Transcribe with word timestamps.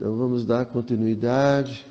Então 0.00 0.16
vamos 0.16 0.46
dar 0.46 0.64
continuidade. 0.64 1.84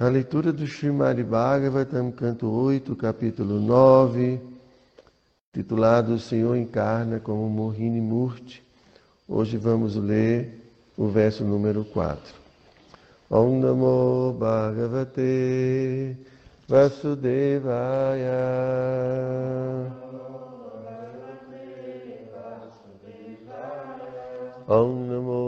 A 0.00 0.08
leitura 0.08 0.52
do 0.52 0.66
Srimad 0.66 1.22
Bhagavatam, 1.22 2.10
canto 2.10 2.50
8, 2.50 2.96
capítulo 2.96 3.60
9, 3.60 4.40
titulado 5.52 6.14
O 6.14 6.18
Senhor 6.18 6.56
encarna 6.56 7.20
como 7.20 7.48
Mohini 7.48 8.00
Murti. 8.00 8.60
Hoje 9.28 9.56
vamos 9.56 9.94
ler 9.94 10.60
o 10.96 11.06
verso 11.06 11.44
número 11.44 11.84
4. 11.84 12.34
Om 13.30 13.60
Namo 13.60 14.32
Bhagavate 14.36 16.16
Vasudevaya. 16.66 18.32
Om 24.66 25.06
Namo 25.06 25.47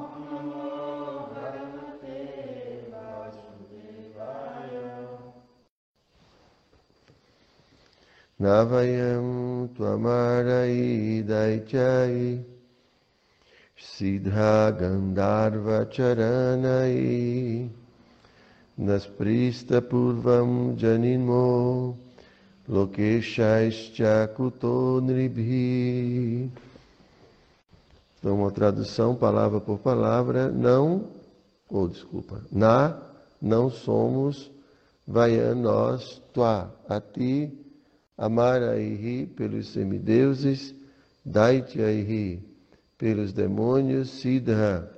Navayam 8.41 9.69
Twamarai 9.75 11.23
Daichai 11.23 12.43
Siddha 13.77 14.75
Gandharva 14.75 15.85
Charanai 15.85 17.69
Nasprista 18.79 19.79
Purvam 19.79 20.75
Janimo 20.75 21.95
Lokeshaischa 22.67 24.27
Kuto 24.35 25.03
Então, 28.19 28.35
uma 28.35 28.49
tradução, 28.49 29.15
palavra 29.15 29.59
por 29.59 29.77
palavra, 29.77 30.49
não, 30.49 31.05
ou 31.69 31.83
oh, 31.83 31.87
desculpa, 31.87 32.41
na, 32.51 32.97
não 33.39 33.69
somos, 33.69 34.49
vayan 35.07 35.55
nós, 35.55 36.19
tua, 36.33 36.71
a 36.87 36.99
ti, 36.99 37.60
Amaraihi 38.17 39.27
pelos 39.27 39.69
semideuses, 39.69 40.73
Daityaihi 41.25 42.39
pelos 42.97 43.33
demônios, 43.33 44.09
Siddha 44.09 44.89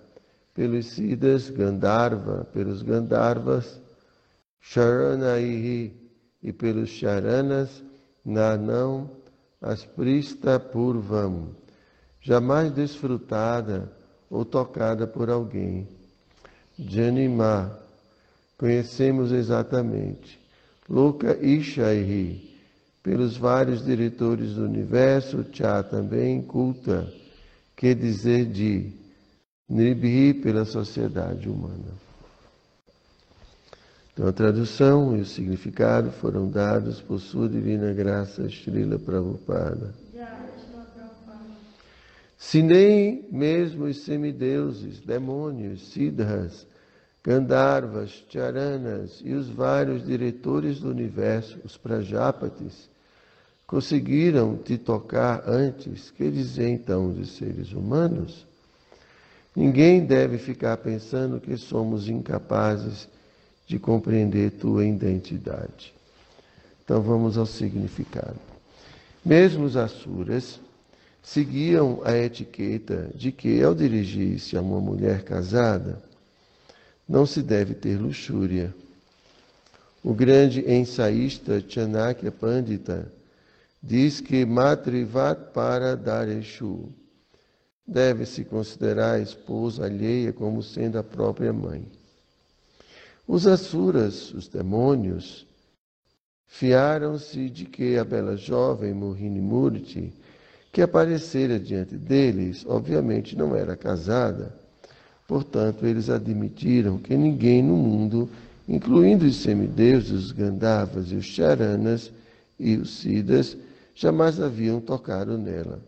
pelos 0.53 0.85
Siddhas, 0.87 1.49
Gandharva 1.49 2.45
pelos 2.53 2.83
Gandharvas, 2.83 3.79
Sharanaihi 4.61 5.93
e 6.41 6.53
pelos 6.53 6.89
Charanas, 6.89 7.83
Nanam 8.23 9.09
Asprista 9.61 10.59
Purvam, 10.59 11.55
jamais 12.21 12.71
desfrutada 12.71 13.91
ou 14.29 14.43
tocada 14.43 15.07
por 15.07 15.29
alguém. 15.29 15.87
Janima, 16.77 17.79
conhecemos 18.57 19.31
exatamente. 19.31 20.39
Loka 20.89 21.37
Ishaihi, 21.41 22.52
pelos 23.03 23.35
vários 23.35 23.83
diretores 23.83 24.53
do 24.53 24.63
universo, 24.63 25.45
Cha 25.51 25.83
também 25.83 26.41
culta, 26.41 27.11
que 27.75 27.93
dizer 27.93 28.45
de 28.45 28.93
Nibhi 29.67 30.33
pela 30.33 30.63
sociedade 30.63 31.49
humana. 31.49 32.01
Então 34.13 34.27
a 34.27 34.31
tradução 34.31 35.17
e 35.17 35.21
o 35.21 35.25
significado 35.25 36.11
foram 36.11 36.49
dados 36.49 37.01
por 37.01 37.19
sua 37.19 37.49
divina 37.49 37.91
graça 37.91 38.47
Srila 38.47 38.97
Prabhupada. 38.97 39.93
Se 42.37 42.61
nem 42.61 43.27
mesmo 43.31 43.85
os 43.85 44.03
semideuses, 44.03 44.99
demônios, 44.99 45.91
siddhas, 45.91 46.67
Gandharvas, 47.23 48.23
Charanas 48.29 49.21
e 49.23 49.33
os 49.33 49.49
vários 49.49 50.05
diretores 50.05 50.81
do 50.81 50.89
universo, 50.89 51.57
os 51.63 51.77
Prajapatis, 51.77 52.89
conseguiram 53.73 54.55
te 54.55 54.77
tocar 54.77 55.49
antes, 55.49 56.11
que 56.11 56.29
dizer 56.29 56.69
então 56.69 57.11
de 57.11 57.25
seres 57.25 57.71
humanos? 57.71 58.45
Ninguém 59.55 60.05
deve 60.05 60.37
ficar 60.37 60.77
pensando 60.77 61.41
que 61.41 61.57
somos 61.57 62.07
incapazes 62.07 63.07
de 63.65 63.79
compreender 63.79 64.51
tua 64.51 64.85
identidade. 64.85 65.91
Então 66.85 67.01
vamos 67.01 67.35
ao 67.35 67.47
significado. 67.47 68.37
Mesmo 69.25 69.65
os 69.65 69.75
Asuras 69.75 70.59
seguiam 71.23 71.99
a 72.05 72.15
etiqueta 72.15 73.09
de 73.15 73.31
que, 73.31 73.59
ao 73.63 73.73
dirigir-se 73.73 74.55
a 74.55 74.61
uma 74.61 74.79
mulher 74.79 75.23
casada, 75.23 75.99
não 77.09 77.25
se 77.25 77.41
deve 77.41 77.73
ter 77.73 77.99
luxúria. 77.99 78.71
O 80.03 80.13
grande 80.13 80.63
ensaísta 80.71 81.59
Chanakya 81.67 82.31
Pandita 82.31 83.11
diz 83.83 84.21
que 84.21 84.45
Matrivat 84.45 85.51
para 85.53 85.97
Dareshu 85.97 86.89
deve-se 87.85 88.45
considerar 88.45 89.15
a 89.15 89.19
esposa 89.19 89.85
alheia 89.85 90.31
como 90.31 90.63
sendo 90.63 90.97
a 90.97 91.03
própria 91.03 91.51
mãe. 91.51 91.85
Os 93.27 93.45
Asuras, 93.45 94.33
os 94.33 94.47
demônios, 94.47 95.45
fiaram-se 96.47 97.49
de 97.49 97.65
que 97.65 97.97
a 97.97 98.05
bela 98.05 98.37
jovem 98.37 98.93
Mohini 98.93 99.41
Murti, 99.41 100.13
que 100.71 100.81
aparecera 100.81 101.59
diante 101.59 101.95
deles, 101.95 102.65
obviamente 102.65 103.35
não 103.35 103.53
era 103.53 103.75
casada. 103.75 104.55
Portanto, 105.27 105.85
eles 105.85 106.09
admitiram 106.09 106.97
que 106.97 107.15
ninguém 107.17 107.61
no 107.61 107.75
mundo, 107.75 108.29
incluindo 108.67 109.25
os 109.25 109.35
semideuses, 109.37 110.11
os 110.11 110.31
Gandhavas 110.31 111.11
e 111.11 111.15
os 111.15 111.25
Charanas 111.25 112.11
e 112.59 112.75
os 112.75 112.97
Siddhas, 112.97 113.57
jamais 113.95 114.39
haviam 114.39 114.79
tocado 114.79 115.37
nela. 115.37 115.79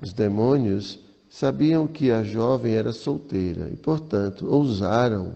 Os 0.00 0.12
demônios 0.12 0.98
sabiam 1.30 1.86
que 1.86 2.10
a 2.10 2.22
jovem 2.22 2.74
era 2.74 2.92
solteira 2.92 3.68
e, 3.72 3.76
portanto, 3.76 4.46
ousaram 4.46 5.34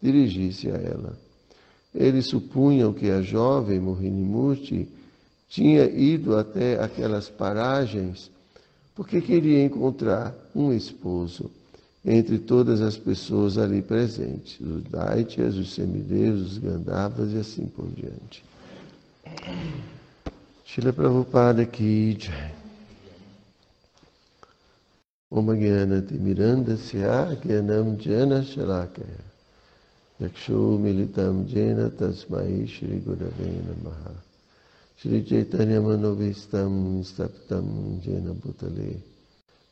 dirigir-se 0.00 0.70
a 0.70 0.74
ela. 0.74 1.18
Eles 1.94 2.26
supunham 2.26 2.92
que 2.92 3.10
a 3.10 3.22
jovem 3.22 3.80
Mohinimurti 3.80 4.88
tinha 5.48 5.84
ido 5.84 6.36
até 6.36 6.82
aquelas 6.82 7.28
paragens 7.28 8.30
porque 8.94 9.20
queria 9.20 9.62
encontrar 9.62 10.34
um 10.54 10.72
esposo 10.72 11.50
entre 12.04 12.38
todas 12.38 12.80
as 12.80 12.96
pessoas 12.96 13.58
ali 13.58 13.82
presentes, 13.82 14.58
os 14.60 14.84
Daityas, 14.84 15.56
os 15.56 15.74
semideuses, 15.74 16.52
os 16.52 16.58
Gandhavas 16.58 17.32
e 17.32 17.36
assim 17.38 17.66
por 17.66 17.88
diante. 17.88 18.44
Shila 20.68 20.92
Prabhupada 20.92 21.64
ki 21.70 22.16
jai. 22.18 22.52
Om 25.30 25.46
Gyanati 25.54 26.18
Mirandasya 26.18 27.40
Gyanam 27.40 27.96
Jana 27.96 28.42
Shalakaya. 28.42 29.22
Yakshu 30.20 30.76
Militam 30.80 31.46
Jena 31.46 31.88
Tasmai 31.88 32.68
Shri 32.68 32.98
Gurave 32.98 33.62
Namaha. 33.62 34.12
Shri 34.96 35.22
Chaitanya 35.24 35.80
Manovistam 35.80 37.00
Staptam 37.04 38.02
Jena 38.02 38.34
Bhutale. 38.34 39.00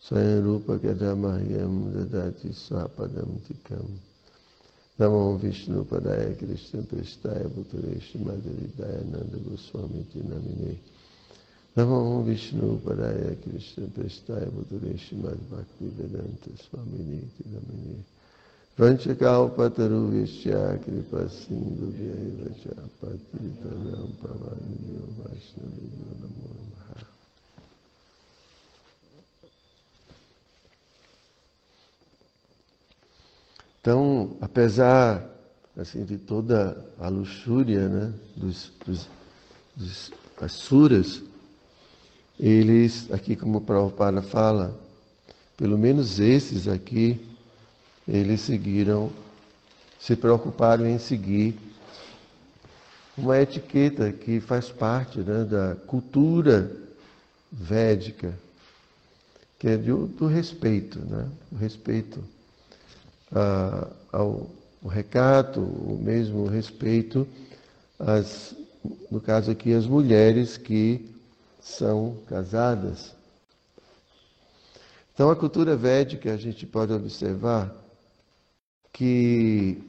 Swayam 0.00 0.44
Rupa 0.44 0.78
Gadamahyam 0.78 1.92
Dadati 1.92 2.54
Swapadam 2.54 3.40
Tikam. 3.40 3.98
Namo 4.96 5.40
Vishnu 5.40 5.84
Padaya 5.84 6.38
Krishna 6.38 6.82
Prestaya 6.82 7.48
Bhutale 7.48 8.00
Shrimadari 8.00 8.70
Nanda 9.10 9.36
Goswami 9.38 10.06
Tinamine. 10.14 10.78
Namo 11.76 12.22
Vishnu 12.22 12.80
Padaya 12.84 13.36
Krishna 13.42 13.86
Prestaya 13.86 14.46
Bhutale 14.46 14.96
Shrimad 14.96 15.36
Bhakti 15.50 15.90
Vedanta 15.96 16.50
Swamini 16.54 17.28
Tinamine. 17.34 18.04
Vanchakaupatarु 18.78 20.08
Vishya 20.10 20.78
Kripa 20.84 21.28
Sindhu 21.28 21.90
Vyaiva 21.90 22.48
Chapati 22.62 23.58
Tanam 23.58 24.06
Pavaniyo 24.22 25.02
Vaishnaviyo 25.18 26.14
Namo 26.20 26.46
Namaha. 26.54 27.06
Então, 33.80 34.36
apesar 34.40 35.28
assim, 35.76 36.04
de 36.04 36.18
toda 36.18 36.76
a 37.00 37.08
luxúria 37.08 37.88
né, 37.88 38.12
dos, 38.36 38.70
dos, 38.86 39.08
dos 39.74 40.12
asuras, 40.40 41.20
eles, 42.38 43.10
aqui 43.12 43.36
como 43.36 43.58
o 43.58 43.60
Prabhupada 43.60 44.22
fala, 44.22 44.74
pelo 45.56 45.78
menos 45.78 46.18
esses 46.18 46.66
aqui, 46.66 47.20
eles 48.06 48.40
seguiram, 48.40 49.10
se 50.00 50.16
preocuparam 50.16 50.86
em 50.86 50.98
seguir 50.98 51.56
uma 53.16 53.40
etiqueta 53.40 54.12
que 54.12 54.40
faz 54.40 54.68
parte 54.68 55.20
né, 55.20 55.44
da 55.44 55.76
cultura 55.86 56.70
védica, 57.52 58.34
que 59.58 59.68
é 59.68 59.76
do, 59.76 60.08
do 60.08 60.26
respeito, 60.26 60.98
né? 60.98 61.28
o 61.52 61.56
respeito 61.56 62.22
a, 63.32 63.88
ao, 64.12 64.50
ao 64.82 64.90
recato, 64.90 65.60
o 65.60 65.98
mesmo 66.02 66.46
respeito 66.46 67.26
às, 67.98 68.54
no 69.10 69.20
caso 69.20 69.52
aqui, 69.52 69.72
as 69.72 69.86
mulheres 69.86 70.56
que 70.56 71.13
são 71.64 72.18
casadas. 72.26 73.14
Então, 75.14 75.30
a 75.30 75.36
cultura 75.36 75.74
védica, 75.74 76.32
a 76.32 76.36
gente 76.36 76.66
pode 76.66 76.92
observar 76.92 77.74
que 78.92 79.82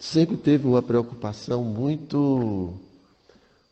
sempre 0.00 0.36
teve 0.36 0.66
uma 0.66 0.82
preocupação 0.82 1.62
muito, 1.62 2.74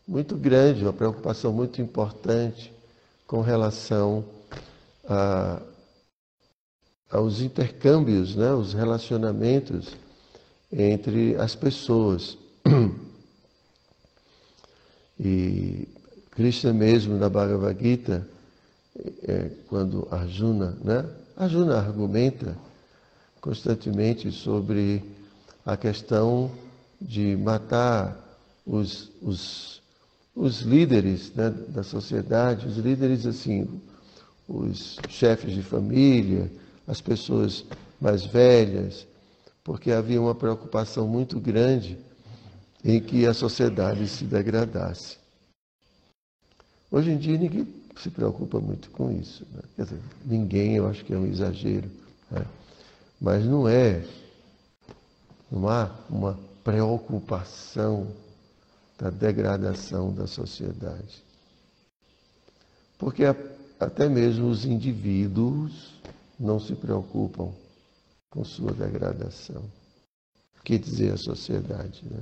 muito 0.07 0.37
grande, 0.37 0.85
uma 0.85 0.93
preocupação 0.93 1.53
muito 1.53 1.83
importante 1.83 2.73
com 3.27 3.41
relação 3.41 4.25
a, 5.09 5.61
aos 7.11 7.41
intercâmbios, 7.41 8.37
né, 8.37 8.53
os 8.53 8.73
relacionamentos 8.75 9.97
entre 10.73 11.35
as 11.37 11.57
pessoas. 11.57 12.39
E 15.23 15.87
Krishna 16.31 16.73
mesmo 16.73 17.17
na 17.17 17.29
Bhagavad 17.29 17.83
Gita, 17.83 18.27
é, 19.23 19.51
quando 19.69 20.07
Arjuna, 20.11 20.77
né? 20.83 21.05
Arjuna 21.37 21.79
argumenta 21.79 22.57
constantemente 23.41 24.31
sobre 24.31 25.03
a 25.65 25.77
questão 25.77 26.51
de 27.01 27.37
matar 27.37 28.17
os, 28.67 29.11
os, 29.23 29.81
os 30.35 30.61
líderes 30.61 31.33
né, 31.35 31.51
da 31.69 31.83
sociedade, 31.83 32.67
os 32.67 32.77
líderes 32.77 33.27
assim, 33.27 33.67
os 34.49 34.99
chefes 35.09 35.55
de 35.55 35.63
família, 35.63 36.51
as 36.87 37.01
pessoas 37.01 37.65
mais 38.01 38.25
velhas, 38.25 39.07
porque 39.65 39.91
havia 39.91 40.21
uma 40.21 40.35
preocupação 40.35 41.07
muito 41.07 41.41
grande 41.41 41.99
em 42.85 43.01
que 43.01 43.27
a 43.27 43.35
sociedade 43.35 44.07
se 44.09 44.25
degradasse. 44.25 45.20
Hoje 46.91 47.11
em 47.11 47.19
dia 47.19 47.39
ninguém 47.39 47.67
se 47.97 48.11
preocupa 48.11 48.59
muito 48.59 48.91
com 48.91 49.13
isso. 49.13 49.47
Né? 49.53 49.63
Quer 49.77 49.85
dizer, 49.85 50.01
ninguém, 50.25 50.77
eu 50.77 50.89
acho 50.89 51.05
que 51.05 51.13
é 51.13 51.17
um 51.17 51.27
exagero. 51.27 51.89
Né? 52.31 52.45
Mas 53.21 53.45
não 53.45 53.69
é, 53.69 54.05
não 55.51 55.69
há 55.69 55.91
uma 56.09 56.39
preocupação 56.65 58.09
da 58.99 59.11
degradação 59.11 60.13
da 60.13 60.27
sociedade. 60.27 61.23
Porque 62.99 63.25
até 63.79 64.09
mesmo 64.09 64.49
os 64.49 64.65
indivíduos 64.65 65.95
não 66.39 66.59
se 66.59 66.75
preocupam 66.75 67.53
com 68.31 68.45
sua 68.45 68.73
degradação. 68.73 69.63
O 70.59 70.63
que 70.63 70.79
dizer 70.79 71.15
a 71.15 71.17
sociedade, 71.17 72.03
né? 72.05 72.21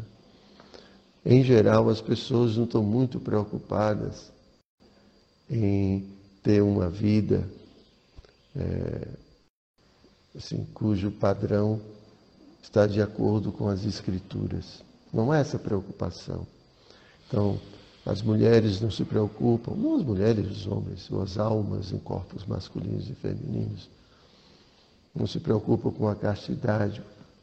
Em 1.26 1.42
geral, 1.42 1.88
as 1.88 2.00
pessoas 2.00 2.56
não 2.56 2.64
estão 2.64 2.82
muito 2.82 3.18
preocupadas 3.18 4.30
em 5.50 6.08
ter 6.42 6.62
uma 6.62 6.88
vida 6.88 7.48
é, 8.56 9.08
assim, 10.36 10.66
cujo 10.74 11.10
padrão 11.10 11.80
está 12.62 12.86
de 12.86 13.00
acordo 13.00 13.50
com 13.52 13.68
as 13.68 13.84
escrituras. 13.84 14.82
Não 15.12 15.32
é 15.32 15.40
essa 15.40 15.58
preocupação. 15.58 16.46
Então, 17.26 17.58
as 18.04 18.22
mulheres 18.22 18.80
não 18.80 18.90
se 18.90 19.04
preocupam, 19.04 19.74
não 19.74 19.96
as 19.96 20.02
mulheres, 20.02 20.50
os 20.50 20.66
homens, 20.66 21.10
ou 21.10 21.22
as 21.22 21.38
almas 21.38 21.92
em 21.92 21.98
corpos 21.98 22.44
masculinos 22.44 23.08
e 23.08 23.14
femininos, 23.14 23.88
não 25.14 25.26
se 25.26 25.40
preocupam 25.40 25.90
com 25.90 26.08
a 26.08 26.14
castidade, 26.14 27.02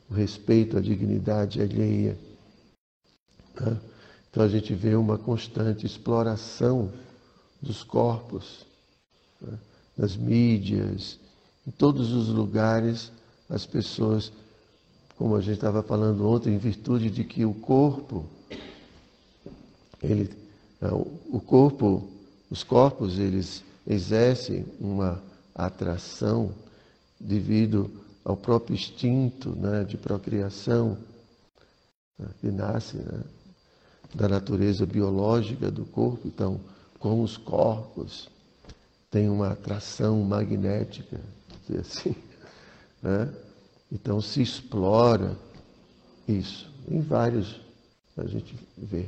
o 0.09 0.13
respeito 0.13 0.77
à 0.77 0.81
dignidade 0.81 1.61
alheia 1.61 2.17
né? 3.59 3.79
Então 4.29 4.43
a 4.43 4.47
gente 4.47 4.73
vê 4.73 4.95
uma 4.95 5.17
constante 5.17 5.85
exploração 5.85 6.91
dos 7.65 7.83
corpos, 7.83 8.65
né? 9.41 9.57
nas 9.97 10.15
mídias, 10.15 11.19
em 11.67 11.71
todos 11.71 12.11
os 12.11 12.29
lugares, 12.29 13.11
as 13.49 13.65
pessoas, 13.65 14.31
como 15.17 15.35
a 15.35 15.41
gente 15.41 15.55
estava 15.55 15.81
falando 15.81 16.27
ontem, 16.27 16.53
em 16.53 16.57
virtude 16.57 17.09
de 17.09 17.23
que 17.23 17.43
o 17.43 17.53
corpo, 17.53 18.25
ele, 20.01 20.29
é, 20.81 20.87
o 20.87 21.39
corpo, 21.39 22.07
os 22.49 22.63
corpos, 22.63 23.17
eles 23.17 23.63
exercem 23.87 24.65
uma 24.79 25.21
atração 25.53 26.51
devido 27.19 27.89
ao 28.23 28.37
próprio 28.37 28.75
instinto 28.75 29.49
né, 29.51 29.83
de 29.83 29.97
procriação 29.97 30.97
né, 32.19 32.27
que 32.39 32.47
nasce. 32.47 32.97
Né? 32.97 33.23
da 34.15 34.29
natureza 34.29 34.85
biológica 34.85 35.69
do 35.69 35.85
corpo, 35.85 36.25
então, 36.25 36.59
como 37.05 37.21
os 37.21 37.37
corpos 37.37 38.27
têm 39.11 39.29
uma 39.29 39.51
atração 39.51 40.23
magnética, 40.23 41.21
dizer 41.67 41.81
assim, 41.81 42.15
né? 42.99 43.31
então 43.91 44.19
se 44.19 44.41
explora 44.41 45.37
isso 46.27 46.67
em 46.89 47.01
vários 47.01 47.61
a 48.17 48.25
gente 48.25 48.55
vê. 48.75 49.07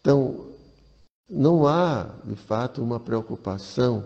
Então, 0.00 0.46
não 1.28 1.66
há, 1.66 2.14
de 2.24 2.34
fato, 2.34 2.82
uma 2.82 2.98
preocupação, 2.98 4.02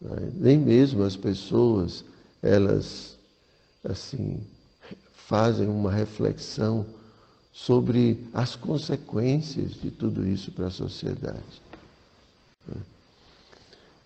né? 0.00 0.32
nem 0.34 0.58
mesmo 0.58 1.04
as 1.04 1.14
pessoas, 1.14 2.04
elas, 2.42 3.16
assim, 3.84 4.44
fazem 5.14 5.68
uma 5.68 5.92
reflexão 5.92 6.84
sobre 7.52 8.26
as 8.34 8.56
consequências 8.56 9.74
de 9.74 9.92
tudo 9.92 10.26
isso 10.26 10.50
para 10.50 10.66
a 10.66 10.70
sociedade. 10.70 11.69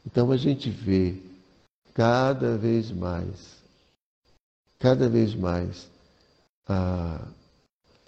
Então 0.06 0.30
a 0.30 0.36
gente 0.36 0.68
vê 0.70 1.16
cada 1.94 2.56
vez 2.56 2.90
mais, 2.90 3.62
cada 4.78 5.08
vez 5.08 5.34
mais, 5.34 5.88
a, 6.66 7.26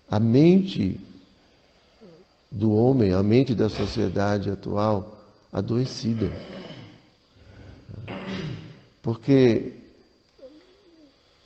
a 0.08 0.20
mente 0.20 1.00
do 2.50 2.72
homem, 2.72 3.12
a 3.12 3.22
mente 3.22 3.54
da 3.54 3.68
sociedade 3.68 4.50
atual 4.50 5.18
adoecida. 5.52 6.30
Porque, 9.02 9.72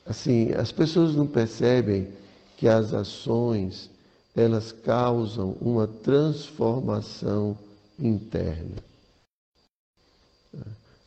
assim, 0.05 0.51
as 0.53 0.71
pessoas 0.71 1.15
não 1.15 1.27
percebem 1.27 2.07
que 2.57 2.67
as 2.67 2.93
ações 2.93 3.89
elas 4.35 4.71
causam 4.71 5.57
uma 5.61 5.87
transformação 5.87 7.57
interna. 7.99 8.90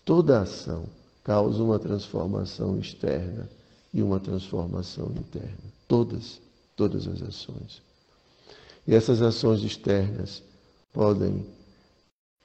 Toda 0.05 0.41
ação 0.41 0.85
causa 1.23 1.63
uma 1.63 1.79
transformação 1.79 2.79
externa 2.79 3.49
e 3.93 4.03
uma 4.03 4.21
transformação 4.21 5.11
interna. 5.17 5.73
Todas, 5.89 6.41
todas 6.77 7.07
as 7.07 7.23
ações. 7.23 7.83
E 8.87 8.95
essas 8.95 9.23
ações 9.23 9.63
externas 9.63 10.43
podem 10.93 11.47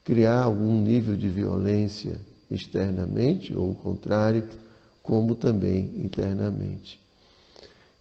criar 0.03 0.43
algum 0.43 0.81
nível 0.81 1.15
de 1.15 1.27
violência 1.27 2.19
externamente, 2.49 3.55
ou 3.55 3.71
o 3.71 3.75
contrário, 3.75 4.47
como 5.03 5.35
também 5.35 5.91
internamente. 5.97 6.99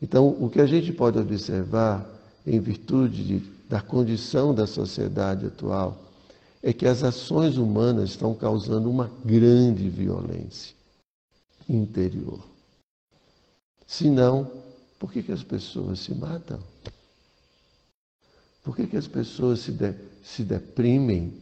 Então, 0.00 0.28
o 0.40 0.48
que 0.48 0.60
a 0.60 0.66
gente 0.66 0.92
pode 0.92 1.18
observar, 1.18 2.08
em 2.46 2.60
virtude 2.60 3.24
de, 3.24 3.38
da 3.68 3.80
condição 3.80 4.54
da 4.54 4.66
sociedade 4.66 5.46
atual, 5.46 6.07
é 6.62 6.72
que 6.72 6.86
as 6.86 7.02
ações 7.02 7.56
humanas 7.56 8.10
estão 8.10 8.34
causando 8.34 8.90
uma 8.90 9.10
grande 9.24 9.88
violência 9.88 10.74
interior. 11.68 12.40
Se 13.86 14.10
não, 14.10 14.50
por 14.98 15.12
que, 15.12 15.22
que 15.22 15.32
as 15.32 15.42
pessoas 15.42 16.00
se 16.00 16.14
matam? 16.14 16.58
Por 18.62 18.74
que, 18.76 18.86
que 18.86 18.96
as 18.96 19.06
pessoas 19.06 19.60
se, 19.60 19.72
de, 19.72 19.94
se 20.22 20.42
deprimem 20.42 21.32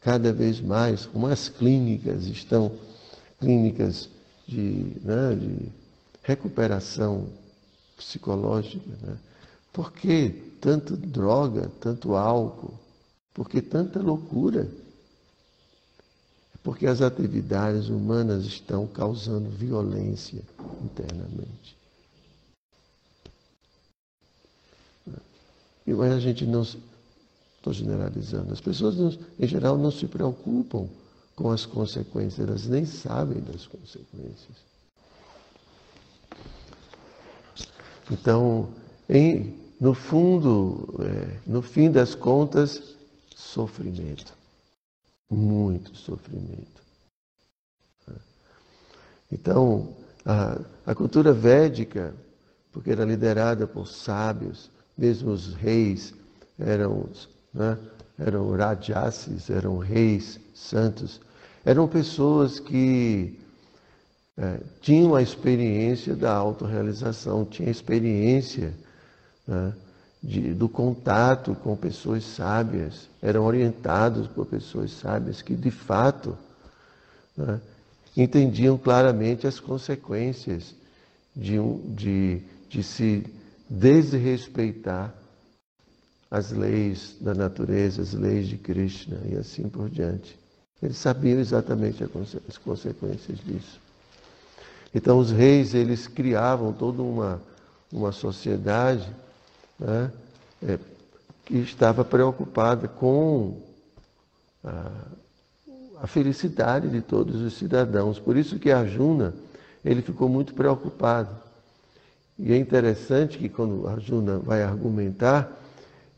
cada 0.00 0.32
vez 0.32 0.60
mais? 0.60 1.06
Como 1.06 1.26
as 1.26 1.48
clínicas 1.48 2.24
estão, 2.24 2.72
clínicas 3.38 4.08
de, 4.48 4.96
né, 5.02 5.34
de 5.34 5.72
recuperação 6.22 7.28
psicológica. 7.96 8.90
Né? 9.02 9.16
Por 9.72 9.92
que 9.92 10.30
tanta 10.60 10.96
droga, 10.96 11.70
tanto 11.80 12.14
álcool? 12.14 12.81
Por 13.34 13.48
que 13.48 13.62
tanta 13.62 14.00
loucura? 14.00 14.68
porque 16.62 16.86
as 16.86 17.02
atividades 17.02 17.88
humanas 17.88 18.44
estão 18.44 18.86
causando 18.86 19.48
violência 19.50 20.42
internamente. 20.84 21.76
Mas 25.86 26.12
a 26.12 26.20
gente 26.20 26.46
não. 26.46 26.62
Estou 26.62 27.72
generalizando. 27.72 28.52
As 28.52 28.60
pessoas, 28.60 28.96
não, 28.96 29.16
em 29.38 29.46
geral, 29.46 29.76
não 29.76 29.90
se 29.90 30.06
preocupam 30.06 30.88
com 31.36 31.50
as 31.50 31.64
consequências, 31.64 32.48
elas 32.48 32.66
nem 32.66 32.84
sabem 32.84 33.40
das 33.40 33.66
consequências. 33.66 34.56
Então, 38.10 38.68
em, 39.08 39.54
no 39.80 39.94
fundo, 39.94 40.88
é, 41.00 41.38
no 41.46 41.62
fim 41.62 41.90
das 41.90 42.16
contas, 42.16 42.91
sofrimento. 43.52 44.32
Muito 45.30 45.94
sofrimento. 45.94 46.82
Então, 49.30 49.94
a, 50.24 50.58
a 50.86 50.94
cultura 50.94 51.32
védica, 51.32 52.14
porque 52.70 52.90
era 52.90 53.04
liderada 53.04 53.66
por 53.66 53.86
sábios, 53.86 54.70
mesmo 54.96 55.32
os 55.32 55.54
reis 55.54 56.14
eram, 56.58 57.08
né, 57.52 57.78
eram 58.18 58.54
rajasis, 58.54 59.48
eram 59.48 59.78
reis 59.78 60.38
santos, 60.54 61.20
eram 61.64 61.88
pessoas 61.88 62.60
que 62.60 63.38
é, 64.36 64.60
tinham 64.80 65.14
a 65.14 65.22
experiência 65.22 66.14
da 66.14 66.34
autorrealização, 66.34 67.44
tinham 67.44 67.68
a 67.68 67.72
experiência 67.72 68.74
né, 69.46 69.72
de, 70.22 70.54
do 70.54 70.68
contato 70.68 71.54
com 71.56 71.74
pessoas 71.76 72.22
sábias, 72.24 73.08
eram 73.20 73.44
orientados 73.44 74.28
por 74.28 74.46
pessoas 74.46 74.92
sábias 74.92 75.42
que, 75.42 75.54
de 75.54 75.70
fato, 75.70 76.38
né, 77.36 77.60
entendiam 78.16 78.78
claramente 78.78 79.46
as 79.46 79.58
consequências 79.58 80.74
de, 81.34 81.56
de, 81.94 82.42
de 82.68 82.82
se 82.82 83.26
desrespeitar 83.68 85.12
as 86.30 86.50
leis 86.52 87.16
da 87.20 87.34
natureza, 87.34 88.00
as 88.00 88.12
leis 88.12 88.46
de 88.46 88.56
Krishna 88.56 89.18
e 89.30 89.36
assim 89.36 89.68
por 89.68 89.90
diante. 89.90 90.38
Eles 90.80 90.96
sabiam 90.96 91.38
exatamente 91.38 92.04
as 92.48 92.58
consequências 92.58 93.38
disso. 93.38 93.80
Então 94.94 95.18
os 95.18 95.30
reis 95.30 95.74
eles 95.74 96.06
criavam 96.06 96.72
toda 96.72 97.02
uma, 97.02 97.40
uma 97.90 98.12
sociedade 98.12 99.08
né, 99.82 100.10
é, 100.62 100.78
que 101.44 101.58
estava 101.58 102.04
preocupada 102.04 102.86
com 102.86 103.60
a, 104.64 104.90
a, 106.02 106.06
felicidade 106.06 106.88
de 106.88 107.00
todos 107.00 107.40
os 107.40 107.54
cidadãos. 107.54 108.18
Por 108.18 108.36
isso 108.36 108.58
que 108.58 108.70
Arjuna 108.70 109.34
ele 109.84 110.00
ficou 110.02 110.28
muito 110.28 110.54
preocupado. 110.54 111.34
E 112.38 112.52
é 112.52 112.56
interessante 112.56 113.38
que 113.38 113.48
quando 113.48 113.88
Arjuna 113.88 114.38
vai 114.38 114.62
argumentar, 114.62 115.50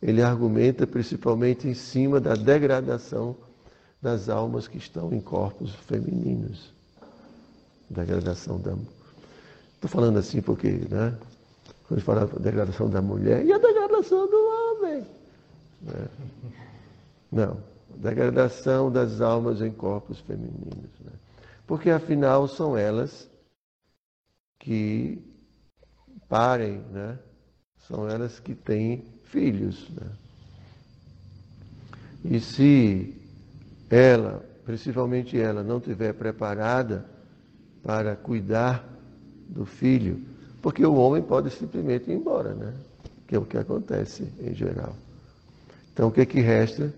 ele 0.02 0.22
argumenta 0.22 0.86
principalmente 0.86 1.66
em 1.66 1.74
cima 1.74 2.20
da 2.20 2.34
degradação 2.34 3.34
das 4.00 4.28
almas 4.28 4.68
que 4.68 4.76
estão 4.76 5.12
em 5.12 5.20
corpos 5.20 5.74
femininos. 5.74 6.72
Degradação 7.88 8.60
da. 8.60 8.74
Estou 9.74 9.88
falando 9.88 10.18
assim 10.18 10.42
porque, 10.42 10.68
né? 10.90 11.14
Quando 11.86 12.00
fala 12.00 12.26
da 12.26 12.38
degradação 12.38 12.88
da 12.88 13.02
mulher, 13.02 13.44
e 13.44 13.52
a 13.52 13.58
degradação 13.58 14.26
do 14.26 14.36
homem? 14.36 15.06
Né? 15.82 16.08
Não, 17.30 17.58
degradação 17.96 18.90
das 18.90 19.20
almas 19.20 19.60
em 19.60 19.70
corpos 19.70 20.20
femininos. 20.20 20.90
Né? 21.00 21.12
Porque 21.66 21.90
afinal 21.90 22.48
são 22.48 22.76
elas 22.76 23.28
que 24.58 25.22
parem, 26.28 26.78
né? 26.90 27.18
São 27.86 28.08
elas 28.08 28.40
que 28.40 28.54
têm 28.54 29.04
filhos. 29.24 29.90
Né? 29.90 30.10
E 32.24 32.40
se 32.40 33.14
ela, 33.90 34.42
principalmente 34.64 35.38
ela, 35.38 35.62
não 35.62 35.78
estiver 35.78 36.14
preparada 36.14 37.04
para 37.82 38.16
cuidar 38.16 38.88
do 39.48 39.66
filho, 39.66 40.33
porque 40.64 40.82
o 40.82 40.94
homem 40.94 41.22
pode 41.22 41.50
simplesmente 41.50 42.10
ir 42.10 42.14
embora, 42.14 42.54
né? 42.54 42.72
Que 43.28 43.34
é 43.34 43.38
o 43.38 43.44
que 43.44 43.58
acontece 43.58 44.26
em 44.40 44.54
geral. 44.54 44.96
Então, 45.92 46.08
o 46.08 46.10
que, 46.10 46.22
é 46.22 46.24
que 46.24 46.40
resta 46.40 46.90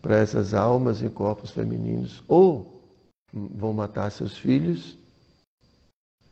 para 0.00 0.16
essas 0.16 0.54
almas 0.54 1.02
em 1.02 1.10
corpos 1.10 1.50
femininos? 1.50 2.24
Ou 2.26 2.82
vão 3.30 3.74
matar 3.74 4.10
seus 4.10 4.38
filhos, 4.38 4.96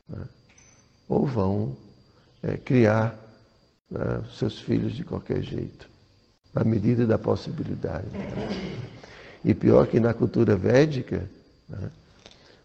né? 0.09 0.27
ou 1.07 1.27
vão 1.27 1.77
é, 2.43 2.57
criar 2.57 3.15
né, 3.91 4.25
seus 4.39 4.59
filhos 4.59 4.95
de 4.95 5.05
qualquer 5.05 5.43
jeito, 5.43 5.91
à 6.55 6.65
medida 6.65 7.07
da 7.07 7.19
possibilidade. 7.19 8.09
E 9.45 9.53
pior 9.53 9.87
que 9.87 10.01
na 10.01 10.15
cultura 10.15 10.57
védica, 10.57 11.29
né, 11.69 11.91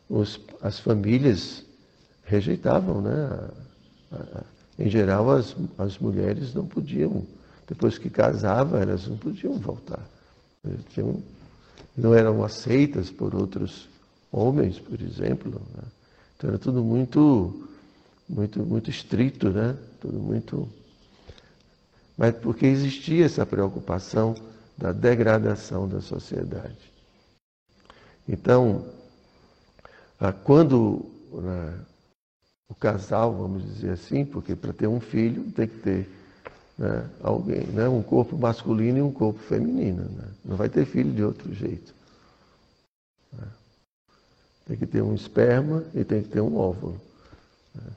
os, 0.09 0.39
as 0.61 0.79
famílias 0.79 1.65
rejeitavam, 2.23 3.01
né? 3.01 3.62
Em 4.77 4.89
geral, 4.89 5.29
as, 5.31 5.55
as 5.77 5.97
mulheres 5.99 6.53
não 6.53 6.65
podiam, 6.65 7.23
depois 7.67 7.97
que 7.97 8.09
casavam, 8.09 8.81
elas 8.81 9.07
não 9.07 9.17
podiam 9.17 9.53
voltar. 9.53 10.03
Tinham, 10.89 11.21
não 11.95 12.13
eram 12.13 12.43
aceitas 12.43 13.09
por 13.09 13.35
outros 13.35 13.87
homens, 14.31 14.79
por 14.79 14.99
exemplo. 15.01 15.61
Né? 15.75 15.83
Então 16.37 16.49
era 16.49 16.59
tudo 16.59 16.83
muito, 16.83 17.67
muito, 18.27 18.59
muito 18.59 18.89
estrito, 18.89 19.49
né? 19.49 19.75
Tudo 20.01 20.19
muito 20.19 20.67
mas 22.17 22.35
porque 22.35 22.65
existia 22.65 23.25
essa 23.25 23.45
preocupação 23.45 24.35
da 24.77 24.91
degradação 24.91 25.87
da 25.87 26.01
sociedade. 26.01 26.91
Então, 28.27 28.85
ah, 30.19 30.31
quando 30.31 31.05
né, 31.31 31.79
o 32.69 32.75
casal, 32.75 33.33
vamos 33.33 33.63
dizer 33.63 33.91
assim, 33.91 34.25
porque 34.25 34.55
para 34.55 34.73
ter 34.73 34.87
um 34.87 34.99
filho 34.99 35.43
tem 35.51 35.67
que 35.67 35.77
ter 35.79 36.09
né, 36.77 37.09
alguém, 37.21 37.65
né, 37.67 37.87
um 37.87 38.01
corpo 38.01 38.37
masculino 38.37 38.97
e 38.97 39.01
um 39.01 39.11
corpo 39.11 39.39
feminino. 39.39 40.03
Né? 40.03 40.27
Não 40.43 40.55
vai 40.55 40.69
ter 40.69 40.85
filho 40.85 41.11
de 41.11 41.23
outro 41.23 41.53
jeito. 41.53 41.93
Né? 43.31 43.47
Tem 44.65 44.77
que 44.77 44.85
ter 44.85 45.01
um 45.01 45.13
esperma 45.13 45.83
e 45.93 46.03
tem 46.03 46.23
que 46.23 46.29
ter 46.29 46.41
um 46.41 46.57
óvulo. 46.57 46.99
Né? 47.75 47.91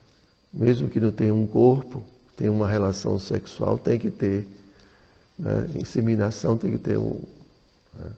Mesmo 0.52 0.88
que 0.88 1.00
não 1.00 1.12
tenha 1.12 1.34
um 1.34 1.46
corpo, 1.46 2.04
tem 2.36 2.48
uma 2.48 2.68
relação 2.68 3.18
sexual, 3.18 3.78
tem 3.78 3.98
que 3.98 4.10
ter. 4.10 4.46
Né? 5.38 5.70
Inseminação 5.76 6.58
tem 6.58 6.72
que 6.72 6.78
ter 6.78 6.98
um. 6.98 7.22
Né? 7.94 8.10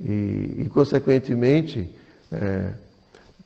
E, 0.00 0.62
e, 0.62 0.70
consequentemente, 0.72 1.88
é, 2.32 2.74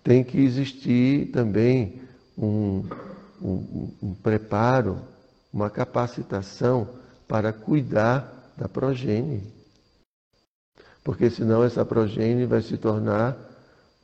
tem 0.07 0.23
que 0.23 0.39
existir 0.39 1.33
também 1.33 2.01
um, 2.39 2.89
um, 3.43 3.91
um 4.01 4.15
preparo, 4.15 5.03
uma 5.53 5.69
capacitação 5.69 6.89
para 7.27 7.53
cuidar 7.53 8.53
da 8.57 8.69
progênie. 8.69 9.43
Porque 11.03 11.29
senão 11.29 11.65
essa 11.65 11.85
progênie 11.85 12.47
vai 12.47 12.63
se 12.63 12.79
tornar 12.79 13.37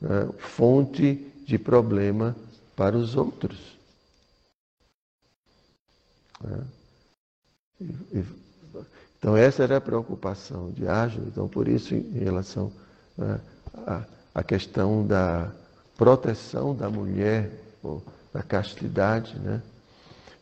né, 0.01 0.29
fonte 0.39 1.15
de 1.47 1.57
problema 1.57 2.35
para 2.75 2.97
os 2.97 3.15
outros. 3.15 3.77
Né? 6.43 6.65
Então, 9.17 9.37
essa 9.37 9.63
era 9.63 9.77
a 9.77 9.81
preocupação 9.81 10.69
de 10.69 10.85
Ágil. 10.85 11.23
Então, 11.27 11.47
por 11.47 11.65
isso, 11.69 11.95
em 11.95 12.19
relação 12.19 12.73
né, 13.17 13.39
à 14.35 14.43
questão 14.43 15.07
da 15.07 15.62
proteção 15.97 16.75
da 16.75 16.89
mulher, 16.89 17.51
da 18.33 18.41
castidade, 18.41 19.37
né? 19.39 19.61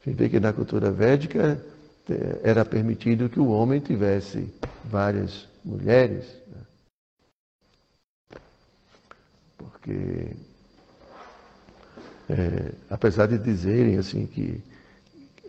a 0.01 0.10
gente 0.10 0.17
vê 0.17 0.29
que 0.29 0.39
na 0.39 0.53
cultura 0.53 0.91
védica 0.91 1.63
é, 2.10 2.39
era 2.43 2.65
permitido 2.65 3.29
que 3.29 3.39
o 3.39 3.50
homem 3.50 3.79
tivesse 3.79 4.53
várias 4.86 5.48
mulheres, 5.63 6.25
né? 6.48 8.39
porque 9.58 10.36
é, 12.29 12.72
apesar 12.89 13.27
de 13.27 13.38
dizerem 13.38 13.98
assim 13.98 14.25
que 14.25 14.63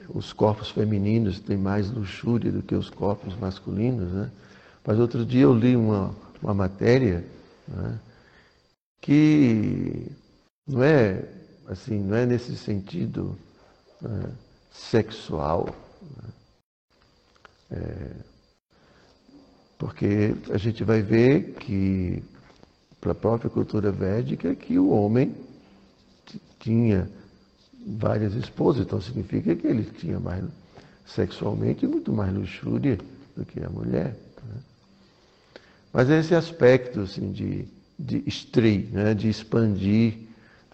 os 0.08 0.32
corpos 0.32 0.70
femininos 0.70 1.40
têm 1.40 1.56
mais 1.56 1.90
luxúria 1.90 2.50
do 2.50 2.62
que 2.62 2.74
os 2.74 2.90
corpos 2.90 3.36
masculinos, 3.36 4.12
né? 4.12 4.30
Mas 4.84 4.98
outro 4.98 5.24
dia 5.24 5.42
eu 5.42 5.54
li 5.54 5.76
uma, 5.76 6.12
uma 6.42 6.52
matéria 6.52 7.24
né, 7.68 7.98
que 9.02 10.06
não 10.66 10.82
é 10.82 11.28
assim, 11.66 11.98
não 11.98 12.16
é 12.16 12.24
nesse 12.24 12.56
sentido 12.56 13.36
né, 14.00 14.32
sexual, 14.70 15.68
né? 16.16 16.28
é, 17.72 18.10
porque 19.76 20.34
a 20.50 20.56
gente 20.56 20.84
vai 20.84 21.02
ver 21.02 21.54
que 21.54 22.22
para 23.00 23.10
a 23.12 23.16
própria 23.16 23.50
cultura 23.50 23.90
védica 23.90 24.54
que 24.54 24.78
o 24.78 24.90
homem 24.90 25.34
tinha 26.60 27.10
várias 27.84 28.34
esposas, 28.34 28.86
então 28.86 29.00
significa 29.00 29.56
que 29.56 29.66
ele 29.66 29.84
tinha 29.84 30.20
mais 30.20 30.44
sexualmente 31.04 31.84
muito 31.86 32.12
mais 32.12 32.32
luxúria 32.32 32.96
do 33.36 33.44
que 33.44 33.58
a 33.64 33.68
mulher. 33.68 34.16
Né? 34.44 34.60
Mas 35.92 36.08
esse 36.08 36.36
aspecto 36.36 37.00
assim, 37.00 37.32
de, 37.32 37.66
de 38.02 38.22
estreir, 38.26 38.88
né? 38.92 39.14
de 39.14 39.28
expandir, 39.28 40.18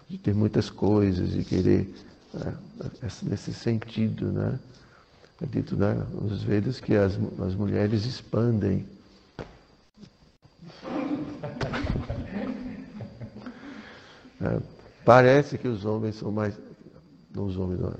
de 0.09 0.17
ter 0.17 0.33
muitas 0.33 0.69
coisas, 0.69 1.31
de 1.31 1.43
querer, 1.43 1.93
né? 2.33 2.55
nesse 3.23 3.53
sentido, 3.53 4.31
né? 4.31 4.59
É 5.41 5.45
dito 5.45 5.77
né, 5.77 5.93
nos 6.11 6.43
Vedas 6.43 6.81
que 6.81 6.95
as, 6.95 7.13
as 7.45 7.55
mulheres 7.55 8.05
expandem. 8.05 8.85
É, 14.41 14.57
parece 15.03 15.57
que 15.57 15.67
os 15.67 15.83
homens 15.83 16.15
são 16.15 16.31
mais. 16.31 16.57
Não 17.35 17.47
os 17.47 17.57
homens, 17.57 17.81
não. 17.81 17.93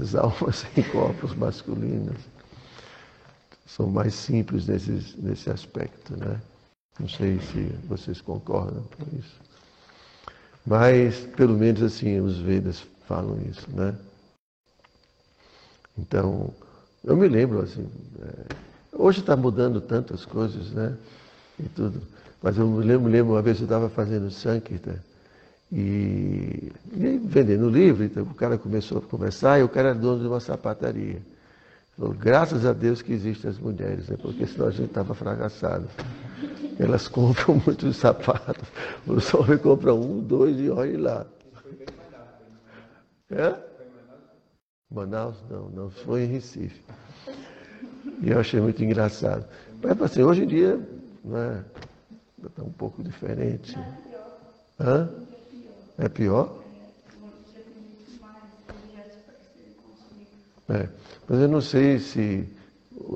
As 0.00 0.14
almas 0.14 0.64
em 0.74 0.82
corpos 0.84 1.34
masculinos 1.34 2.16
são 3.66 3.86
mais 3.90 4.14
simples 4.14 4.66
nesse, 4.66 5.14
nesse 5.18 5.50
aspecto, 5.50 6.16
né? 6.16 6.40
Não 6.98 7.08
sei 7.08 7.40
se 7.40 7.60
vocês 7.88 8.20
concordam 8.20 8.82
com 8.96 9.16
isso. 9.16 9.40
Mas, 10.66 11.26
pelo 11.36 11.56
menos 11.56 11.82
assim, 11.82 12.20
os 12.20 12.38
Vedas 12.38 12.84
falam 13.08 13.38
isso, 13.50 13.66
né? 13.74 13.94
Então, 15.98 16.52
eu 17.04 17.16
me 17.16 17.28
lembro 17.28 17.60
assim, 17.60 17.86
é, 18.20 18.54
hoje 18.92 19.20
está 19.20 19.36
mudando 19.36 19.80
tantas 19.80 20.24
coisas, 20.24 20.70
né? 20.70 20.96
E 21.58 21.68
tudo. 21.68 22.00
Mas 22.42 22.56
eu 22.56 22.66
me 22.66 22.84
lembro, 22.84 23.10
lembro 23.10 23.32
uma 23.34 23.42
vez 23.42 23.58
eu 23.58 23.64
estava 23.64 23.88
fazendo 23.88 24.30
Sankirtan 24.30 24.98
e, 25.70 26.72
e 26.92 27.20
vendendo 27.24 27.68
livro, 27.68 28.04
então 28.04 28.24
o 28.24 28.34
cara 28.34 28.58
começou 28.58 28.98
a 28.98 29.00
conversar 29.00 29.58
e 29.58 29.62
o 29.62 29.68
cara 29.68 29.90
era 29.90 29.98
dono 29.98 30.20
de 30.20 30.26
uma 30.26 30.40
sapataria. 30.40 31.20
Graças 31.98 32.64
a 32.64 32.72
Deus 32.72 33.02
que 33.02 33.12
existem 33.12 33.50
as 33.50 33.58
mulheres, 33.58 34.08
né? 34.08 34.16
porque 34.20 34.46
senão 34.46 34.68
a 34.68 34.70
gente 34.70 34.88
estava 34.88 35.14
fracassado. 35.14 35.88
Elas 36.78 37.06
compram 37.06 37.60
muitos 37.66 37.96
sapatos. 37.96 38.68
Os 39.06 39.32
homens 39.34 39.60
compram 39.60 40.00
um, 40.00 40.20
dois 40.20 40.58
e 40.58 40.70
olhe 40.70 40.96
lá. 40.96 41.26
É? 43.30 43.54
Manaus? 44.90 45.36
Não, 45.48 45.68
não, 45.70 45.90
foi 45.90 46.24
em 46.24 46.26
Recife. 46.26 46.82
E 48.20 48.30
eu 48.30 48.40
achei 48.40 48.60
muito 48.60 48.82
engraçado. 48.82 49.46
Mas 49.82 50.00
assim, 50.02 50.22
hoje 50.22 50.44
em 50.44 50.46
dia, 50.46 50.80
não 51.24 51.38
é? 51.38 51.64
Está 52.44 52.62
um 52.62 52.72
pouco 52.72 53.02
diferente. 53.02 53.76
Hã? 54.80 55.08
É 55.98 56.08
pior? 56.08 56.61
É. 60.68 60.88
Mas 61.28 61.40
eu 61.40 61.48
não 61.48 61.60
sei 61.60 61.98
se 61.98 62.48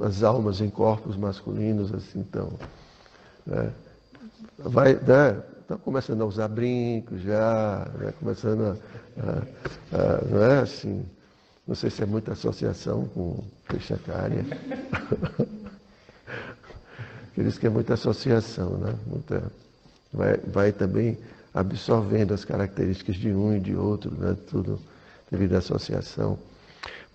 as 0.02 0.22
almas 0.22 0.60
em 0.60 0.70
corpos 0.70 1.16
masculinos 1.16 1.92
assim 1.94 2.20
estão. 2.20 2.52
Né? 3.46 3.72
Vai, 4.58 4.94
né? 4.94 5.42
Estão 5.60 5.78
começando 5.78 6.22
a 6.22 6.24
usar 6.24 6.48
brincos 6.48 7.20
já, 7.22 7.90
né? 7.98 8.12
começando 8.20 8.78
a, 9.18 9.22
a, 9.22 9.98
a, 9.98 10.24
não 10.24 10.42
é 10.44 10.60
assim, 10.60 11.04
não 11.66 11.74
sei 11.74 11.90
se 11.90 12.02
é 12.02 12.06
muita 12.06 12.32
associação 12.32 13.06
com 13.08 13.42
peixacária. 13.66 14.44
Aqueles 17.32 17.58
que 17.58 17.66
é 17.66 17.70
muita 17.70 17.94
associação, 17.94 18.78
né? 18.78 18.94
Muita, 19.06 19.50
vai, 20.12 20.36
vai 20.36 20.72
também 20.72 21.18
absorvendo 21.52 22.32
as 22.32 22.44
características 22.44 23.16
de 23.16 23.32
um 23.32 23.56
e 23.56 23.60
de 23.60 23.74
outro, 23.74 24.12
né? 24.12 24.36
Tudo 24.48 24.78
devido 25.28 25.54
à 25.54 25.58
associação. 25.58 26.38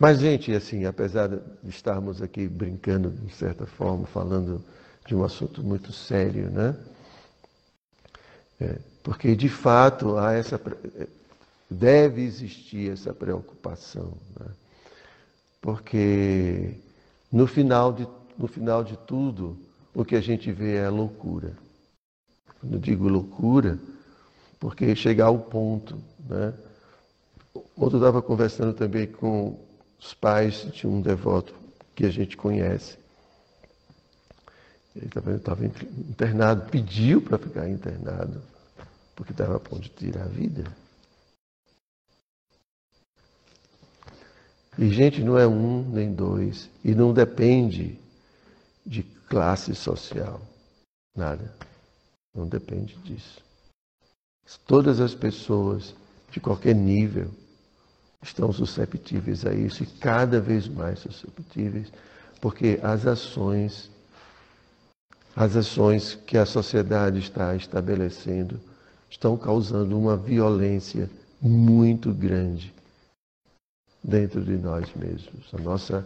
Mas, 0.02 0.20
gente, 0.20 0.52
assim, 0.52 0.86
apesar 0.86 1.28
de 1.28 1.70
estarmos 1.70 2.24
aqui 2.24 2.48
brincando, 2.48 3.12
de 3.12 3.36
certa 3.36 3.68
forma, 3.68 4.08
falando 4.08 4.60
de 5.06 5.14
um 5.14 5.24
assunto 5.24 5.62
muito 5.62 5.94
sério, 5.94 6.50
né? 6.50 6.76
É, 8.60 8.80
porque, 9.04 9.36
de 9.36 9.48
fato, 9.48 10.18
há 10.18 10.34
essa 10.34 10.60
deve 11.70 12.24
existir 12.24 12.92
essa 12.92 13.14
preocupação. 13.14 14.18
Né? 14.40 14.48
Porque 15.62 16.74
no 17.32 17.46
final, 17.46 17.94
de, 17.94 18.08
no 18.36 18.48
final 18.48 18.84
de 18.84 18.98
tudo, 18.98 19.56
o 19.94 20.04
que 20.04 20.16
a 20.16 20.22
gente 20.22 20.52
vê 20.52 20.78
é 20.78 20.86
a 20.88 20.90
loucura. 20.90 21.54
Quando 22.60 22.80
digo 22.80 23.08
loucura, 23.08 23.78
porque 24.60 24.96
chegar 24.96 25.28
ao 25.28 25.38
ponto. 25.38 25.96
Né? 26.28 26.56
Eu 27.54 27.88
estava 27.88 28.20
conversando 28.20 28.74
também 28.74 29.06
com 29.06 29.70
os 30.02 30.14
pais 30.16 30.68
de 30.74 30.88
um 30.88 31.00
devoto 31.00 31.54
que 31.96 32.06
a 32.06 32.10
gente 32.10 32.36
conhece. 32.36 32.98
Ele 34.96 35.06
estava 35.06 35.66
internado, 35.66 36.70
pediu 36.70 37.22
para 37.22 37.38
ficar 37.38 37.70
internado, 37.70 38.42
porque 39.16 39.32
estava 39.32 39.56
a 39.56 39.60
ponto 39.60 39.84
de 39.84 39.90
tirar 39.90 40.24
a 40.24 40.28
vida. 40.28 40.64
E, 44.78 44.90
gente, 44.90 45.22
não 45.22 45.38
é 45.38 45.48
um 45.48 45.88
nem 45.90 46.14
dois. 46.14 46.70
E 46.84 46.96
não 46.96 47.14
depende 47.14 48.00
de 48.86 49.04
classe 49.04 49.76
social. 49.76 50.42
Nada. 51.16 51.54
Não 52.34 52.48
depende 52.48 52.96
disso. 52.98 53.42
Todas 54.66 55.00
as 55.00 55.14
pessoas, 55.14 55.94
de 56.32 56.40
qualquer 56.40 56.74
nível, 56.74 57.32
estão 58.22 58.52
susceptíveis 58.54 59.46
a 59.46 59.54
isso 59.54 59.84
e 59.84 59.86
cada 59.86 60.40
vez 60.40 60.68
mais 60.68 61.00
susceptíveis, 61.00 61.92
porque 62.40 62.80
as 62.84 63.08
ações, 63.08 63.90
as 65.36 65.56
ações 65.56 66.16
que 66.26 66.38
a 66.38 66.46
sociedade 66.46 67.20
está 67.20 67.56
estabelecendo, 67.56 68.60
estão 69.10 69.36
causando 69.36 69.98
uma 69.98 70.16
violência 70.16 71.10
muito 71.42 72.14
grande 72.14 72.74
dentro 74.04 74.44
de 74.44 74.58
nós 74.58 74.94
mesmos, 74.96 75.54
a 75.54 75.58
nossa, 75.58 76.06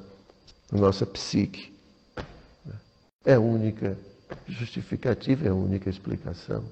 a 0.72 0.78
nossa 0.78 1.06
psique. 1.06 1.74
É 3.26 3.34
a 3.34 3.40
única 3.40 3.98
justificativa, 4.48 5.48
é 5.48 5.52
única 5.52 5.90
explicação. 5.90 6.64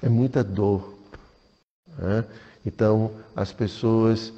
É 0.00 0.08
muita 0.08 0.42
dor. 0.42 0.98
Né? 1.98 2.24
Então, 2.64 3.12
as 3.34 3.52
pessoas 3.52 4.32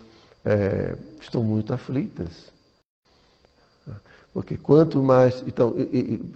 é, 0.44 0.96
estão 1.20 1.42
muito 1.42 1.72
aflitas. 1.72 2.50
Porque 4.32 4.56
quanto 4.56 5.02
mais. 5.02 5.42
Então, 5.46 5.74
e, 5.76 5.82
e, 5.82 6.34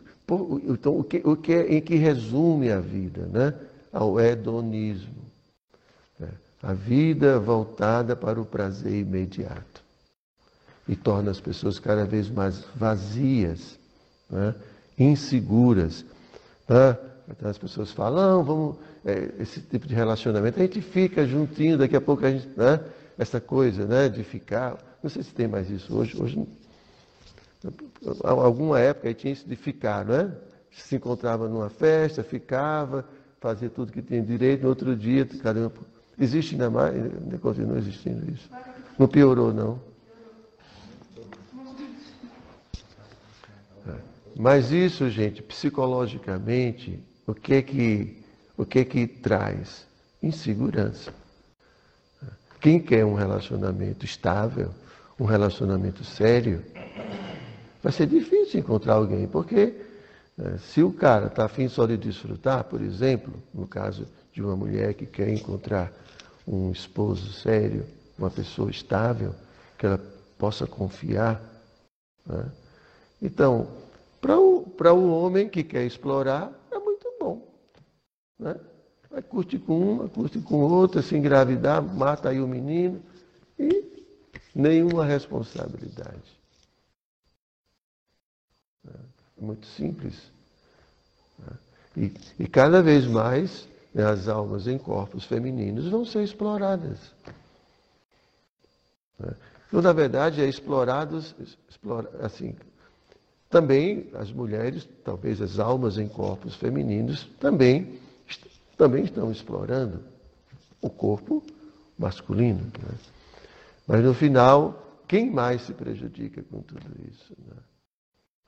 então 0.68 0.98
o, 0.98 1.04
que, 1.04 1.22
o 1.24 1.36
que, 1.36 1.54
em 1.54 1.80
que 1.80 1.94
resume 1.96 2.70
a 2.70 2.80
vida? 2.80 3.26
Né? 3.26 3.54
Ao 3.92 4.18
hedonismo. 4.18 5.24
A 6.62 6.72
vida 6.72 7.38
voltada 7.38 8.16
para 8.16 8.40
o 8.40 8.46
prazer 8.46 8.92
imediato. 8.92 9.82
E 10.88 10.96
torna 10.96 11.30
as 11.30 11.38
pessoas 11.38 11.78
cada 11.78 12.06
vez 12.06 12.30
mais 12.30 12.64
vazias, 12.74 13.78
né? 14.30 14.54
inseguras. 14.98 16.06
Né? 16.66 16.96
As 17.42 17.58
pessoas 17.58 17.90
falam, 17.90 18.44
vamos, 18.44 18.76
é, 19.04 19.30
esse 19.38 19.60
tipo 19.60 19.86
de 19.86 19.94
relacionamento, 19.94 20.58
a 20.58 20.62
gente 20.62 20.80
fica 20.82 21.26
juntinho, 21.26 21.78
daqui 21.78 21.96
a 21.96 22.00
pouco 22.00 22.24
a 22.24 22.30
gente, 22.30 22.48
né? 22.56 22.80
essa 23.18 23.40
coisa 23.40 23.86
né? 23.86 24.08
de 24.08 24.22
ficar. 24.22 24.76
Não 25.02 25.10
sei 25.10 25.22
se 25.22 25.32
tem 25.32 25.48
mais 25.48 25.70
isso 25.70 25.96
hoje. 25.96 26.20
Hoje, 26.20 26.46
alguma 28.22 28.78
época 28.78 29.08
aí 29.08 29.14
tinha 29.14 29.32
isso 29.32 29.48
de 29.48 29.56
ficar, 29.56 30.04
não 30.04 30.14
é? 30.14 30.30
Se 30.70 30.96
encontrava 30.96 31.48
numa 31.48 31.70
festa, 31.70 32.22
ficava, 32.22 33.04
fazia 33.40 33.70
tudo 33.70 33.92
que 33.92 34.02
tinha 34.02 34.20
direito, 34.20 34.62
no 34.62 34.68
outro 34.68 34.96
dia, 34.96 35.26
cada 35.42 35.70
Existe 36.18 36.54
ainda 36.54 36.70
mais, 36.70 36.94
ainda 36.94 37.38
continua 37.38 37.78
existindo 37.78 38.30
isso. 38.30 38.48
Não 38.98 39.08
piorou, 39.08 39.52
não. 39.52 39.80
É. 43.86 43.94
Mas 44.36 44.70
isso, 44.70 45.08
gente, 45.10 45.42
psicologicamente, 45.42 47.02
o 47.26 47.34
que 47.34 47.54
é 47.54 47.62
que, 47.62 48.22
o 48.56 48.64
que, 48.64 48.84
que 48.84 49.06
traz? 49.06 49.86
Insegurança. 50.22 51.12
Quem 52.60 52.80
quer 52.80 53.04
um 53.04 53.14
relacionamento 53.14 54.04
estável, 54.04 54.70
um 55.18 55.24
relacionamento 55.24 56.04
sério, 56.04 56.64
vai 57.82 57.92
ser 57.92 58.06
difícil 58.06 58.60
encontrar 58.60 58.94
alguém, 58.94 59.26
porque 59.26 59.74
é, 60.38 60.58
se 60.58 60.82
o 60.82 60.92
cara 60.92 61.26
está 61.26 61.44
afim 61.44 61.68
só 61.68 61.86
de 61.86 61.96
desfrutar, 61.96 62.64
por 62.64 62.80
exemplo, 62.80 63.34
no 63.52 63.66
caso 63.66 64.06
de 64.32 64.42
uma 64.42 64.56
mulher 64.56 64.94
que 64.94 65.06
quer 65.06 65.28
encontrar 65.28 65.92
um 66.46 66.72
esposo 66.72 67.32
sério, 67.32 67.84
uma 68.18 68.30
pessoa 68.30 68.70
estável, 68.70 69.34
que 69.78 69.86
ela 69.86 70.00
possa 70.38 70.66
confiar. 70.66 71.40
Né? 72.26 72.46
Então, 73.22 73.68
para 74.20 74.38
o, 74.38 74.66
o 74.96 75.10
homem 75.22 75.48
que 75.48 75.62
quer 75.62 75.84
explorar. 75.84 76.50
Né? 78.38 78.56
Vai 79.10 79.22
curtir 79.22 79.58
com 79.58 79.78
uma, 79.78 80.08
curte 80.08 80.40
com 80.40 80.60
outra, 80.62 81.02
se 81.02 81.16
engravidar, 81.16 81.82
mata 81.82 82.30
aí 82.30 82.40
o 82.40 82.48
menino 82.48 83.00
e 83.58 83.84
nenhuma 84.54 85.04
responsabilidade. 85.04 86.38
É 88.86 89.40
muito 89.40 89.66
simples. 89.66 90.14
Né? 91.38 91.52
E, 91.96 92.42
e 92.42 92.48
cada 92.48 92.82
vez 92.82 93.06
mais 93.06 93.68
né, 93.94 94.04
as 94.04 94.28
almas 94.28 94.66
em 94.66 94.76
corpos 94.78 95.24
femininos 95.24 95.88
vão 95.88 96.04
ser 96.04 96.24
exploradas. 96.24 96.98
Né? 99.18 99.32
Então, 99.68 99.80
na 99.80 99.92
verdade, 99.92 100.40
é 100.40 100.48
explorados, 100.48 101.34
explora, 101.68 102.08
assim, 102.24 102.54
também 103.50 104.10
as 104.14 104.30
mulheres, 104.32 104.88
talvez 105.04 105.40
as 105.40 105.58
almas 105.58 105.98
em 105.98 106.08
corpos 106.08 106.54
femininos, 106.56 107.24
também, 107.40 107.98
também 108.76 109.04
estão 109.04 109.30
explorando 109.30 110.02
o 110.80 110.90
corpo 110.90 111.42
masculino. 111.98 112.60
Né? 112.78 112.94
Mas 113.86 114.04
no 114.04 114.14
final, 114.14 115.02
quem 115.06 115.30
mais 115.30 115.62
se 115.62 115.72
prejudica 115.72 116.42
com 116.42 116.60
tudo 116.60 116.86
isso? 117.10 117.34
Né? 117.46 117.56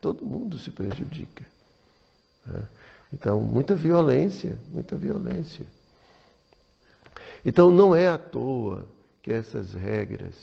Todo 0.00 0.24
mundo 0.24 0.58
se 0.58 0.70
prejudica. 0.70 1.44
Né? 2.46 2.62
Então, 3.12 3.40
muita 3.40 3.74
violência, 3.74 4.58
muita 4.72 4.96
violência. 4.96 5.64
Então, 7.44 7.70
não 7.70 7.94
é 7.94 8.08
à 8.08 8.18
toa 8.18 8.86
que 9.22 9.32
essas 9.32 9.72
regras 9.72 10.34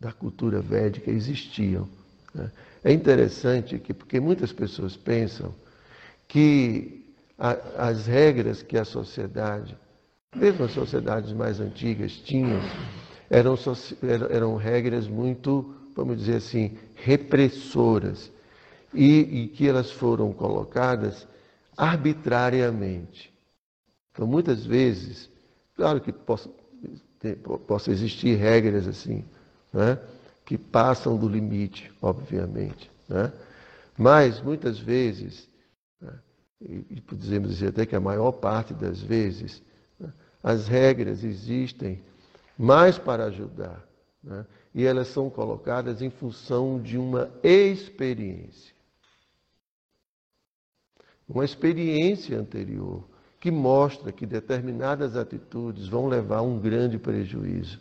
da 0.00 0.12
cultura 0.12 0.60
védica 0.60 1.10
existiam. 1.10 1.88
Né? 2.34 2.50
É 2.82 2.92
interessante 2.92 3.78
que, 3.78 3.92
porque 3.92 4.20
muitas 4.20 4.52
pessoas 4.52 4.96
pensam 4.96 5.54
que 6.28 7.05
a, 7.38 7.88
as 7.88 8.06
regras 8.06 8.62
que 8.62 8.78
a 8.78 8.84
sociedade, 8.84 9.76
mesmo 10.34 10.64
as 10.64 10.72
sociedades 10.72 11.32
mais 11.32 11.60
antigas, 11.60 12.12
tinham, 12.12 12.60
eram, 13.30 13.56
eram, 14.30 14.56
regras 14.56 15.08
muito, 15.08 15.74
vamos 15.94 16.18
dizer 16.18 16.36
assim, 16.36 16.76
repressoras. 16.94 18.30
E, 18.94 19.42
e 19.42 19.48
que 19.48 19.68
elas 19.68 19.90
foram 19.90 20.32
colocadas 20.32 21.26
arbitrariamente. 21.76 23.32
Então, 24.12 24.26
muitas 24.26 24.64
vezes, 24.64 25.28
claro 25.76 26.00
que 26.00 26.12
possa, 26.12 26.48
possa 27.66 27.90
existir 27.90 28.36
regras 28.36 28.88
assim, 28.88 29.22
né, 29.70 29.98
que 30.46 30.56
passam 30.56 31.18
do 31.18 31.28
limite, 31.28 31.92
obviamente. 32.00 32.90
Né? 33.06 33.30
Mas, 33.98 34.40
muitas 34.40 34.78
vezes, 34.78 35.46
e 36.60 37.00
podemos 37.00 37.50
dizer 37.50 37.68
até 37.68 37.84
que 37.84 37.94
a 37.94 38.00
maior 38.00 38.32
parte 38.32 38.72
das 38.72 39.00
vezes, 39.00 39.62
né, 39.98 40.12
as 40.42 40.66
regras 40.68 41.22
existem 41.22 42.02
mais 42.58 42.98
para 42.98 43.26
ajudar. 43.26 43.86
Né, 44.22 44.46
e 44.74 44.84
elas 44.84 45.08
são 45.08 45.28
colocadas 45.30 46.02
em 46.02 46.10
função 46.10 46.80
de 46.80 46.96
uma 46.98 47.30
experiência 47.42 48.76
uma 51.28 51.44
experiência 51.44 52.38
anterior 52.38 53.04
que 53.40 53.50
mostra 53.50 54.12
que 54.12 54.24
determinadas 54.24 55.16
atitudes 55.16 55.88
vão 55.88 56.06
levar 56.06 56.38
a 56.38 56.42
um 56.42 56.58
grande 56.58 56.98
prejuízo. 56.98 57.78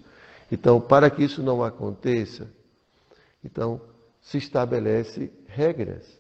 Então, 0.51 0.81
para 0.81 1.09
que 1.09 1.23
isso 1.23 1.41
não 1.41 1.63
aconteça, 1.63 2.47
então 3.43 3.81
se 4.21 4.37
estabelece 4.37 5.31
regras. 5.47 6.19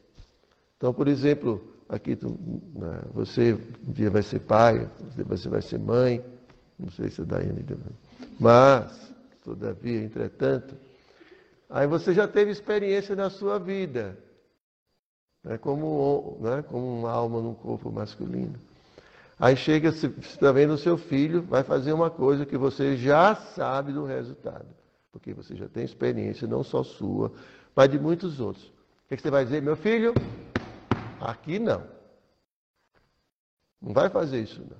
Então, 0.77 0.93
por 0.93 1.07
exemplo, 1.07 1.74
aqui 1.89 2.15
tu, 2.15 2.39
né, 2.73 3.01
você 3.13 3.53
um 3.87 3.91
dia 3.91 4.09
vai 4.09 4.23
ser 4.23 4.39
pai, 4.39 4.89
você 5.25 5.49
vai 5.49 5.61
ser 5.61 5.79
mãe, 5.79 6.23
não 6.77 6.89
sei 6.89 7.09
se 7.09 7.21
é 7.21 7.25
Daiane, 7.25 7.65
mas, 8.39 9.13
todavia, 9.43 10.01
entretanto, 10.01 10.75
aí 11.69 11.87
você 11.87 12.13
já 12.13 12.27
teve 12.27 12.51
experiência 12.51 13.15
na 13.15 13.29
sua 13.29 13.57
vida 13.59 14.17
né, 15.45 15.57
como, 15.59 16.37
né, 16.41 16.63
como 16.67 16.99
uma 16.99 17.11
alma 17.11 17.39
num 17.39 17.53
corpo 17.53 17.91
masculino. 17.91 18.55
Aí 19.39 19.55
chega, 19.55 19.91
você 19.91 20.07
está 20.19 20.51
vendo 20.51 20.73
o 20.73 20.77
seu 20.77 20.97
filho, 20.97 21.43
vai 21.43 21.63
fazer 21.63 21.93
uma 21.93 22.09
coisa 22.09 22.45
que 22.45 22.57
você 22.57 22.97
já 22.97 23.35
sabe 23.35 23.93
do 23.93 24.05
resultado. 24.05 24.65
Porque 25.11 25.33
você 25.33 25.55
já 25.55 25.67
tem 25.67 25.83
experiência, 25.83 26.47
não 26.47 26.63
só 26.63 26.83
sua, 26.83 27.31
mas 27.75 27.89
de 27.89 27.99
muitos 27.99 28.39
outros. 28.39 28.65
O 28.65 29.15
que 29.15 29.21
você 29.21 29.29
vai 29.29 29.43
dizer? 29.45 29.61
Meu 29.61 29.75
filho, 29.75 30.13
aqui 31.25 31.59
não. 31.59 31.83
Não 33.81 33.93
vai 33.93 34.09
fazer 34.09 34.41
isso, 34.41 34.61
não. 34.61 34.77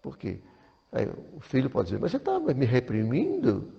Por 0.00 0.16
quê? 0.16 0.40
Aí 0.92 1.06
o 1.06 1.40
filho 1.40 1.68
pode 1.68 1.88
dizer, 1.88 2.00
mas 2.00 2.10
você 2.10 2.16
está 2.16 2.38
me 2.40 2.64
reprimindo? 2.64 3.72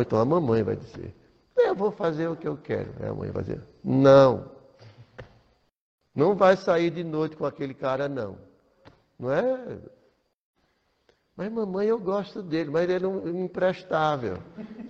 Então 0.00 0.18
a 0.18 0.24
mamãe 0.24 0.62
vai 0.62 0.76
dizer, 0.76 1.14
eu 1.56 1.74
vou 1.74 1.90
fazer 1.90 2.28
o 2.28 2.36
que 2.36 2.48
eu 2.48 2.56
quero. 2.56 2.92
É 3.00 3.08
a 3.08 3.14
mãe 3.14 3.30
vai 3.30 3.42
dizer, 3.42 3.62
não. 3.84 4.50
Não 6.14 6.34
vai 6.34 6.56
sair 6.56 6.90
de 6.90 7.04
noite 7.04 7.36
com 7.36 7.44
aquele 7.44 7.74
cara, 7.74 8.08
não. 8.08 8.38
Não 9.18 9.32
é? 9.32 9.78
Mas 11.36 11.52
mamãe, 11.52 11.88
eu 11.88 11.98
gosto 11.98 12.42
dele, 12.42 12.70
mas 12.70 12.88
ele 12.88 13.04
é 13.04 13.08
um 13.08 13.44
imprestável. 13.44 14.38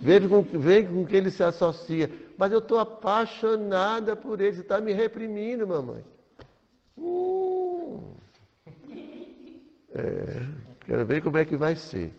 Veja 0.01 0.29
com, 0.29 0.43
veja 0.43 0.89
com 0.89 1.07
ele 1.09 1.31
se 1.31 1.43
associa. 1.43 2.11
Mas 2.39 2.53
eu 2.53 2.59
estou 2.59 2.79
apaixonada 2.79 4.15
por 4.15 4.41
ele. 4.41 4.55
Você 4.55 4.61
está 4.61 4.81
me 4.81 4.93
reprimindo, 4.93 5.67
mamãe. 5.67 6.05
Hum. 6.97 8.15
É, 9.93 10.47
quero 10.87 11.05
ver 11.05 11.23
como 11.23 11.39
é 11.39 11.45
que 11.45 11.57
vai 11.57 11.75
ser. 11.75 12.13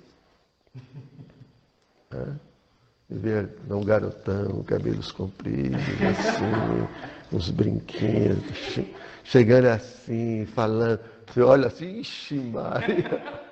É 2.12 2.48
ver 3.10 3.50
um 3.70 3.84
garotão, 3.84 4.63
cabelos 4.63 5.12
compridos, 5.12 5.80
assim, 5.80 7.36
uns 7.36 7.50
brinquedos, 7.50 8.80
chegando 9.24 9.68
assim, 9.68 10.46
falando. 10.48 11.00
Você 11.28 11.42
olha 11.42 11.68
assim, 11.68 12.00
ixi, 12.00 12.36
Maria. 12.36 13.47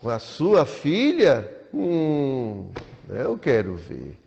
Com 0.00 0.08
a 0.08 0.18
sua 0.18 0.64
filha? 0.64 1.48
Hum, 1.72 2.70
eu 3.08 3.38
quero 3.38 3.76
ver. 3.76 4.18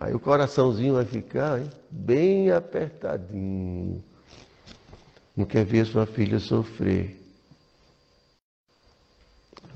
Aí 0.00 0.14
o 0.14 0.20
coraçãozinho 0.20 0.94
vai 0.94 1.04
ficar 1.04 1.60
hein, 1.60 1.68
bem 1.90 2.50
apertadinho. 2.50 4.02
Não 5.36 5.44
quer 5.44 5.64
ver 5.64 5.84
sua 5.86 6.06
filha 6.06 6.38
sofrer. 6.38 7.20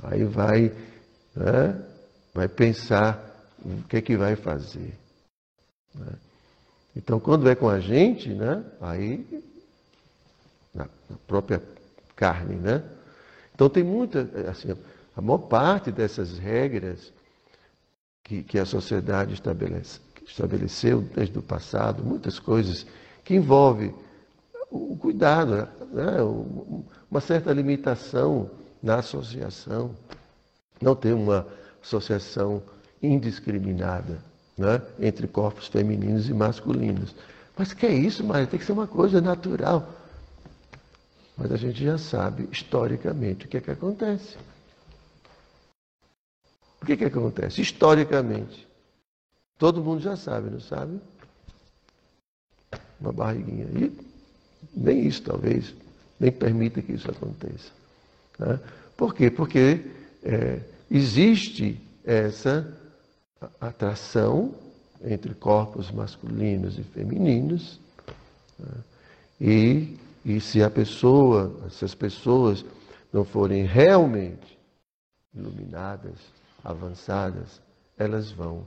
Aí 0.03 0.25
vai 0.25 0.73
né? 1.35 1.83
vai 2.33 2.49
pensar 2.49 3.49
o 3.65 3.83
que 3.85 3.97
é 3.97 4.03
que 4.03 4.17
vai 4.17 4.37
fazer. 4.37 4.95
Né? 5.95 6.13
Então, 6.95 7.19
quando 7.19 7.49
é 7.49 7.55
com 7.55 7.69
a 7.69 7.81
gente, 7.81 8.29
né? 8.29 8.65
aí, 8.81 9.45
na 10.75 10.87
própria 11.27 11.63
carne, 12.15 12.57
né? 12.57 12.83
Então, 13.63 13.71
tem 13.71 13.85
muita, 13.85 14.29
assim, 14.51 14.77
a 15.17 15.21
maior 15.21 15.39
parte 15.39 15.93
dessas 15.93 16.37
regras 16.37 17.13
que, 18.25 18.43
que 18.43 18.59
a 18.59 18.67
sociedade 18.67 19.35
estabelece, 19.35 20.01
estabeleceu 20.27 21.01
desde 21.01 21.39
o 21.39 21.43
passado, 21.43 22.03
muitas 22.03 22.41
coisas 22.41 22.85
que 23.25 23.37
envolvem 23.37 23.95
o 24.69 24.97
cuidado, 24.97 25.69
né? 25.93 26.21
uma 27.09 27.21
certa 27.21 27.53
limitação 27.53 28.51
na 28.83 28.97
associação 28.97 29.95
não 30.81 30.97
ter 30.97 31.13
uma 31.13 31.47
associação 31.81 32.61
indiscriminada 33.01 34.19
né, 34.59 34.83
entre 34.99 35.29
corpos 35.29 35.69
femininos 35.69 36.29
e 36.29 36.35
masculinos. 36.35 37.15
Mas 37.57 37.73
que 37.73 37.87
é 37.87 37.95
isso, 37.95 38.25
Maria? 38.25 38.49
Tem 38.49 38.59
que 38.59 38.67
ser 38.67 38.73
uma 38.73 38.89
coisa 38.89 39.21
natural. 39.21 39.89
Mas 41.43 41.51
a 41.51 41.57
gente 41.57 41.83
já 41.85 41.99
sabe, 41.99 42.49
historicamente, 42.53 43.47
o 43.47 43.49
que 43.49 43.57
é 43.57 43.61
que 43.61 43.73
acontece. 43.73 44.37
O 46.81 46.87
que 46.87 46.93
é 46.93 46.97
que 46.97 47.05
acontece? 47.05 47.61
Historicamente. 47.61 48.65
Todo 49.59 49.83
mundo 49.83 50.01
já 50.01 50.17
sabe, 50.17 50.51
não 50.51 50.61
sabe? 50.61 51.01
Uma 53.01 53.13
barriguinha. 53.13 53.67
E 53.77 53.93
nem 54.73 55.05
isso, 55.05 55.21
talvez, 55.25 55.75
nem 56.21 56.31
permita 56.31 56.81
que 56.81 56.93
isso 56.93 57.11
aconteça. 57.11 57.73
Né? 58.39 58.61
Por 58.97 59.13
quê? 59.13 59.29
Porque 59.29 59.85
é, 60.23 60.61
existe 60.89 61.77
essa 62.05 62.73
atração 63.61 64.55
entre 65.05 65.35
corpos 65.35 65.91
masculinos 65.91 66.79
e 66.79 66.85
femininos. 66.85 67.81
Né? 68.57 68.75
E, 69.41 69.99
e 70.25 70.41
se 70.41 70.63
a 70.63 70.71
pessoa, 70.71 71.69
se 71.71 71.85
as 71.85 71.95
pessoas 71.95 72.65
não 73.13 73.25
forem 73.25 73.65
realmente 73.65 74.59
iluminadas, 75.35 76.19
avançadas, 76.63 77.61
elas 77.97 78.31
vão, 78.31 78.67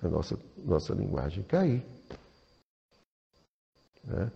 na 0.00 0.08
nossa, 0.08 0.38
nossa 0.58 0.94
linguagem, 0.94 1.44
cair. 1.44 1.84
Né? 4.04 4.30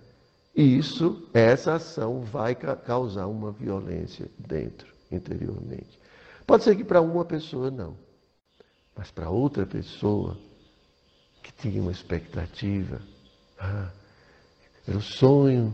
E 0.54 0.78
isso, 0.78 1.28
essa 1.34 1.74
ação 1.74 2.22
vai 2.22 2.54
causar 2.54 3.26
uma 3.26 3.52
violência 3.52 4.30
dentro, 4.38 4.94
interiormente. 5.10 5.98
Pode 6.46 6.64
ser 6.64 6.76
que 6.76 6.84
para 6.84 7.00
uma 7.00 7.24
pessoa 7.24 7.70
não, 7.70 7.96
mas 8.96 9.10
para 9.10 9.28
outra 9.28 9.66
pessoa 9.66 10.38
que 11.42 11.52
tinha 11.52 11.82
uma 11.82 11.92
expectativa, 11.92 13.02
ah, 13.58 13.90
eu 14.86 15.00
sonho 15.00 15.72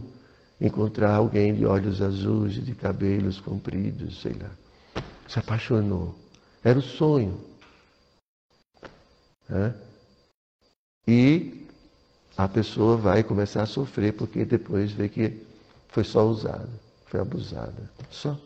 encontrar 0.61 1.15
alguém 1.15 1.55
de 1.55 1.67
olhos 1.67 2.01
azuis 2.01 2.55
de 2.55 2.75
cabelos 2.75 3.41
compridos, 3.41 4.21
sei 4.21 4.33
lá. 4.35 4.51
Se 5.29 5.39
apaixonou. 5.39 6.15
Era 6.63 6.79
o 6.79 6.83
sonho. 6.83 7.41
E 11.07 11.67
a 12.37 12.49
pessoa 12.49 12.97
vai 12.97 13.23
começar 13.23 13.63
a 13.63 13.67
sofrer 13.67 14.13
porque 14.13 14.45
depois 14.45 14.93
vê 14.93 15.09
que 15.09 15.43
foi 15.89 16.05
só 16.05 16.27
usada, 16.27 16.69
foi 17.07 17.21
abusada. 17.21 17.91
Só. 18.11 18.39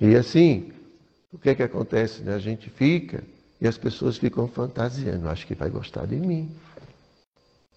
E 0.00 0.16
assim, 0.16 0.72
o 1.32 1.38
que 1.38 1.50
é 1.50 1.54
que 1.54 1.62
acontece? 1.62 2.22
Né? 2.22 2.34
A 2.34 2.38
gente 2.38 2.68
fica 2.70 3.22
e 3.60 3.68
as 3.68 3.78
pessoas 3.78 4.16
ficam 4.16 4.48
fantasiando. 4.48 5.28
Acho 5.28 5.46
que 5.46 5.54
vai 5.54 5.70
gostar 5.70 6.06
de 6.06 6.16
mim. 6.16 6.50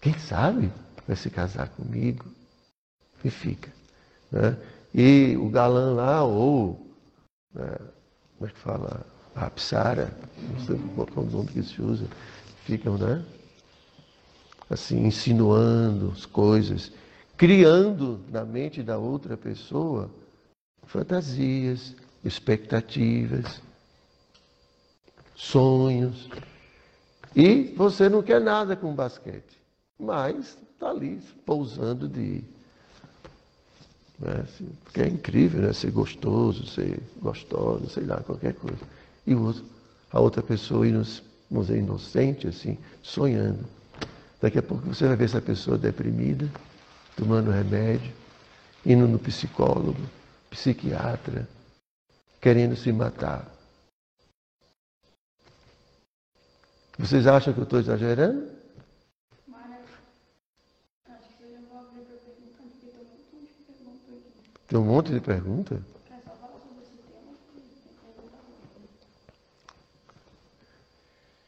Quem 0.03 0.19
sabe 0.19 0.69
vai 1.07 1.15
se 1.15 1.29
casar 1.29 1.69
comigo? 1.69 2.25
E 3.23 3.29
fica. 3.29 3.71
Né? 4.29 4.57
E 4.93 5.37
o 5.37 5.47
galã 5.49 5.93
lá, 5.93 6.25
ou, 6.25 6.93
né, 7.53 7.77
como 8.37 8.49
é 8.49 8.53
que 8.53 8.59
fala? 8.59 9.05
A 9.33 9.49
psara, 9.49 10.13
não 10.37 10.65
sei 10.65 10.77
qual 10.93 11.07
é 11.07 11.19
o 11.21 11.31
nome 11.31 11.47
que 11.47 11.63
se 11.63 11.81
usa, 11.81 12.05
ficam, 12.65 12.97
né? 12.97 13.25
Assim, 14.69 15.07
insinuando 15.07 16.11
as 16.11 16.25
coisas, 16.25 16.91
criando 17.37 18.19
na 18.29 18.43
mente 18.43 18.83
da 18.83 18.97
outra 18.97 19.37
pessoa 19.37 20.11
fantasias, 20.85 21.95
expectativas, 22.25 23.61
sonhos. 25.33 26.29
E 27.33 27.73
você 27.77 28.09
não 28.09 28.21
quer 28.21 28.41
nada 28.41 28.75
com 28.75 28.93
basquete, 28.93 29.62
mas 30.03 30.57
está 30.73 30.89
ali 30.89 31.19
pousando 31.45 32.07
de. 32.07 32.43
Né, 34.19 34.43
assim, 34.43 34.69
porque 34.83 35.01
é 35.01 35.07
incrível, 35.07 35.61
né? 35.61 35.73
Ser 35.73 35.91
gostoso, 35.91 36.67
ser 36.67 37.01
gostoso, 37.21 37.89
sei 37.89 38.05
lá, 38.05 38.17
qualquer 38.17 38.53
coisa. 38.53 38.79
E 39.25 39.33
a 40.11 40.19
outra 40.19 40.43
pessoa, 40.43 40.85
vamos 41.49 41.67
dizer, 41.67 41.79
inocente, 41.79 42.47
assim, 42.47 42.77
sonhando. 43.01 43.65
Daqui 44.41 44.59
a 44.59 44.63
pouco 44.63 44.85
você 44.85 45.07
vai 45.07 45.15
ver 45.15 45.25
essa 45.25 45.41
pessoa 45.41 45.77
deprimida, 45.77 46.49
tomando 47.15 47.49
remédio, 47.49 48.11
indo 48.85 49.07
no 49.07 49.17
psicólogo, 49.17 50.01
psiquiatra, 50.49 51.47
querendo 52.41 52.75
se 52.75 52.91
matar. 52.91 53.49
Vocês 56.99 57.25
acham 57.25 57.53
que 57.53 57.59
eu 57.59 57.63
estou 57.63 57.79
exagerando? 57.79 58.62
Tem 64.67 64.79
um 64.79 64.85
monte 64.85 65.11
de 65.11 65.19
pergunta? 65.19 65.81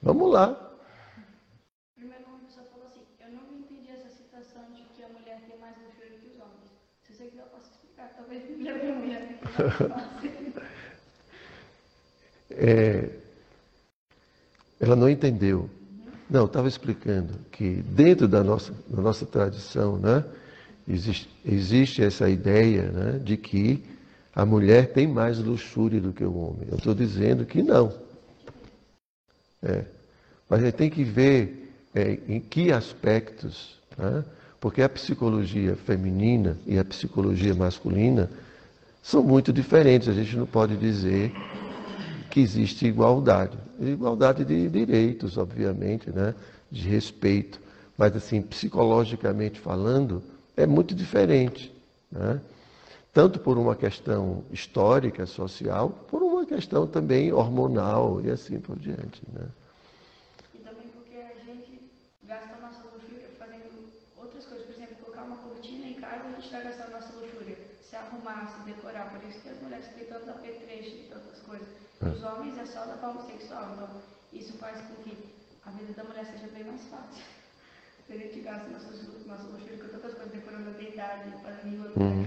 Vamos 0.01 0.31
lá. 0.31 0.53
Primeiro, 1.95 2.23
uma 2.27 2.37
pessoa 2.39 2.65
falou 2.67 2.85
assim: 2.85 3.01
Eu 3.19 3.31
não 3.31 3.57
entendi 3.57 3.89
essa 3.89 4.09
citação 4.09 4.63
de 4.75 4.83
que 4.95 5.03
a 5.03 5.07
mulher 5.09 5.41
tem 5.47 5.57
mais 5.59 5.75
luxúria 5.77 6.19
que 6.19 6.27
os 6.27 6.35
homens. 6.35 6.69
Se 7.07 7.15
você 7.15 7.25
quiser, 7.25 7.41
eu 7.41 7.47
posso 7.47 7.71
explicar. 7.71 8.13
Talvez 8.15 8.43
a 8.45 8.93
mulher 8.93 9.39
é, 12.51 13.09
ela 14.79 14.95
não 14.95 15.09
entendeu. 15.09 15.67
Não, 16.29 16.45
estava 16.45 16.67
explicando 16.67 17.33
que 17.51 17.81
dentro 17.81 18.27
da 18.27 18.43
nossa, 18.43 18.73
da 18.87 19.01
nossa 19.01 19.25
tradição, 19.25 19.97
né, 19.97 20.23
existe, 20.87 21.29
existe 21.45 22.03
essa 22.03 22.29
ideia 22.29 22.83
né, 22.83 23.19
de 23.23 23.37
que 23.37 23.83
a 24.33 24.45
mulher 24.45 24.91
tem 24.93 25.07
mais 25.07 25.39
luxúria 25.39 25.99
do 25.99 26.11
que 26.11 26.23
o 26.23 26.35
homem. 26.35 26.67
Eu 26.69 26.77
estou 26.77 26.93
dizendo 26.93 27.45
que 27.45 27.63
não. 27.63 27.93
É. 29.63 29.85
Mas 30.49 30.61
a 30.61 30.65
gente 30.65 30.75
tem 30.75 30.89
que 30.89 31.03
ver 31.03 31.73
é, 31.93 32.19
em 32.27 32.39
que 32.39 32.71
aspectos, 32.71 33.79
né, 33.97 34.23
porque 34.59 34.81
a 34.81 34.89
psicologia 34.89 35.75
feminina 35.75 36.57
e 36.65 36.77
a 36.77 36.85
psicologia 36.85 37.53
masculina 37.53 38.29
são 39.01 39.23
muito 39.23 39.53
diferentes. 39.53 40.07
A 40.09 40.13
gente 40.13 40.35
não 40.35 40.45
pode 40.45 40.75
dizer 40.75 41.31
que 42.29 42.39
existe 42.39 42.85
igualdade. 42.85 43.57
Igualdade 43.79 44.43
de 44.43 44.67
direitos, 44.67 45.37
obviamente, 45.37 46.09
né? 46.09 46.33
de 46.71 46.87
respeito. 46.89 47.61
Mas, 47.97 48.15
assim, 48.15 48.41
psicologicamente 48.41 49.59
falando, 49.59 50.21
é 50.57 50.65
muito 50.65 50.95
diferente. 50.95 51.73
Né? 52.11 52.39
Tanto 53.13 53.39
por 53.39 53.57
uma 53.57 53.75
questão 53.75 54.43
histórica, 54.51 55.25
social, 55.25 55.89
por 56.09 56.21
uma 56.21 56.45
questão 56.45 56.85
também 56.85 57.31
hormonal 57.31 58.21
e 58.21 58.29
assim 58.29 58.59
por 58.59 58.77
diante. 58.77 59.21
Né? 59.31 59.47
E 60.53 60.57
também 60.59 60.87
porque 60.89 61.17
a 61.17 61.33
gente 61.45 61.91
gasta 62.23 62.57
nossa 62.61 62.83
luxúria 62.93 63.29
fazendo 63.39 63.89
outras 64.17 64.45
coisas. 64.45 64.65
Por 64.65 64.75
exemplo, 64.75 64.95
colocar 64.97 65.23
uma 65.23 65.37
cortina 65.37 65.85
em 65.85 65.93
casa, 65.93 66.23
a 66.25 66.31
gente 66.31 66.45
está 66.45 66.59
gastando 66.59 66.91
nossa 66.91 67.13
luxúria. 67.13 67.57
Se 67.81 67.95
arrumar, 67.95 68.53
se 68.57 68.69
decorar. 68.69 69.11
Por 69.11 69.29
isso 69.29 69.39
que 69.41 69.49
as 69.49 69.61
mulheres 69.61 69.87
têm 69.95 70.05
tantos 70.05 70.29
apetrechos 70.29 70.93
e 70.93 71.09
tantas 71.09 71.39
coisas. 71.39 71.67
É. 72.01 72.09
Os 72.09 72.23
homens 72.23 72.57
é 72.57 72.65
só 72.65 72.85
da 72.85 72.97
forma 72.97 73.21
sexual. 73.23 73.71
Então, 73.75 73.89
isso 74.33 74.53
faz 74.57 74.81
com 74.81 75.03
que 75.03 75.17
a 75.65 75.71
vida 75.71 75.93
da 75.93 76.03
mulher 76.03 76.25
seja 76.25 76.51
bem 76.53 76.65
mais 76.65 76.81
fácil. 76.87 77.23
Se 78.07 78.13
a 78.13 78.17
gente 78.17 78.39
gasta 78.41 78.69
nossas, 78.69 79.25
nossas 79.25 79.45
luxúrias 79.51 79.81
com 79.81 79.87
tantas 79.87 80.13
coisas, 80.13 80.31
decorando 80.31 80.69
a 80.69 80.73
deidade, 80.73 81.31
fazendo 81.43 81.83
outra 81.83 82.03
uhum. 82.03 82.25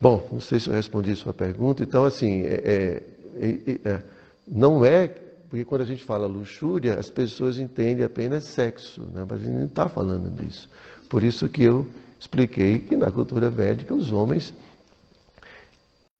Bom, 0.00 0.28
não 0.32 0.40
sei 0.40 0.60
se 0.60 0.68
eu 0.68 0.74
respondi 0.74 1.12
a 1.12 1.16
sua 1.16 1.32
pergunta. 1.32 1.82
Então, 1.82 2.04
assim, 2.04 2.42
é, 2.42 3.00
é, 3.36 3.78
é, 3.88 4.02
não 4.46 4.84
é. 4.84 5.08
Porque 5.48 5.64
quando 5.64 5.82
a 5.82 5.86
gente 5.86 6.04
fala 6.04 6.26
luxúria, 6.26 6.98
as 6.98 7.08
pessoas 7.08 7.58
entendem 7.58 8.04
apenas 8.04 8.44
sexo, 8.44 9.02
né? 9.14 9.24
mas 9.28 9.40
a 9.40 9.44
gente 9.44 9.54
não 9.56 9.66
está 9.66 9.88
falando 9.88 10.28
disso. 10.30 10.68
Por 11.08 11.22
isso 11.22 11.48
que 11.48 11.62
eu 11.62 11.86
expliquei 12.18 12.80
que 12.80 12.96
na 12.96 13.10
cultura 13.10 13.48
védica 13.48 13.94
os 13.94 14.10
homens 14.10 14.52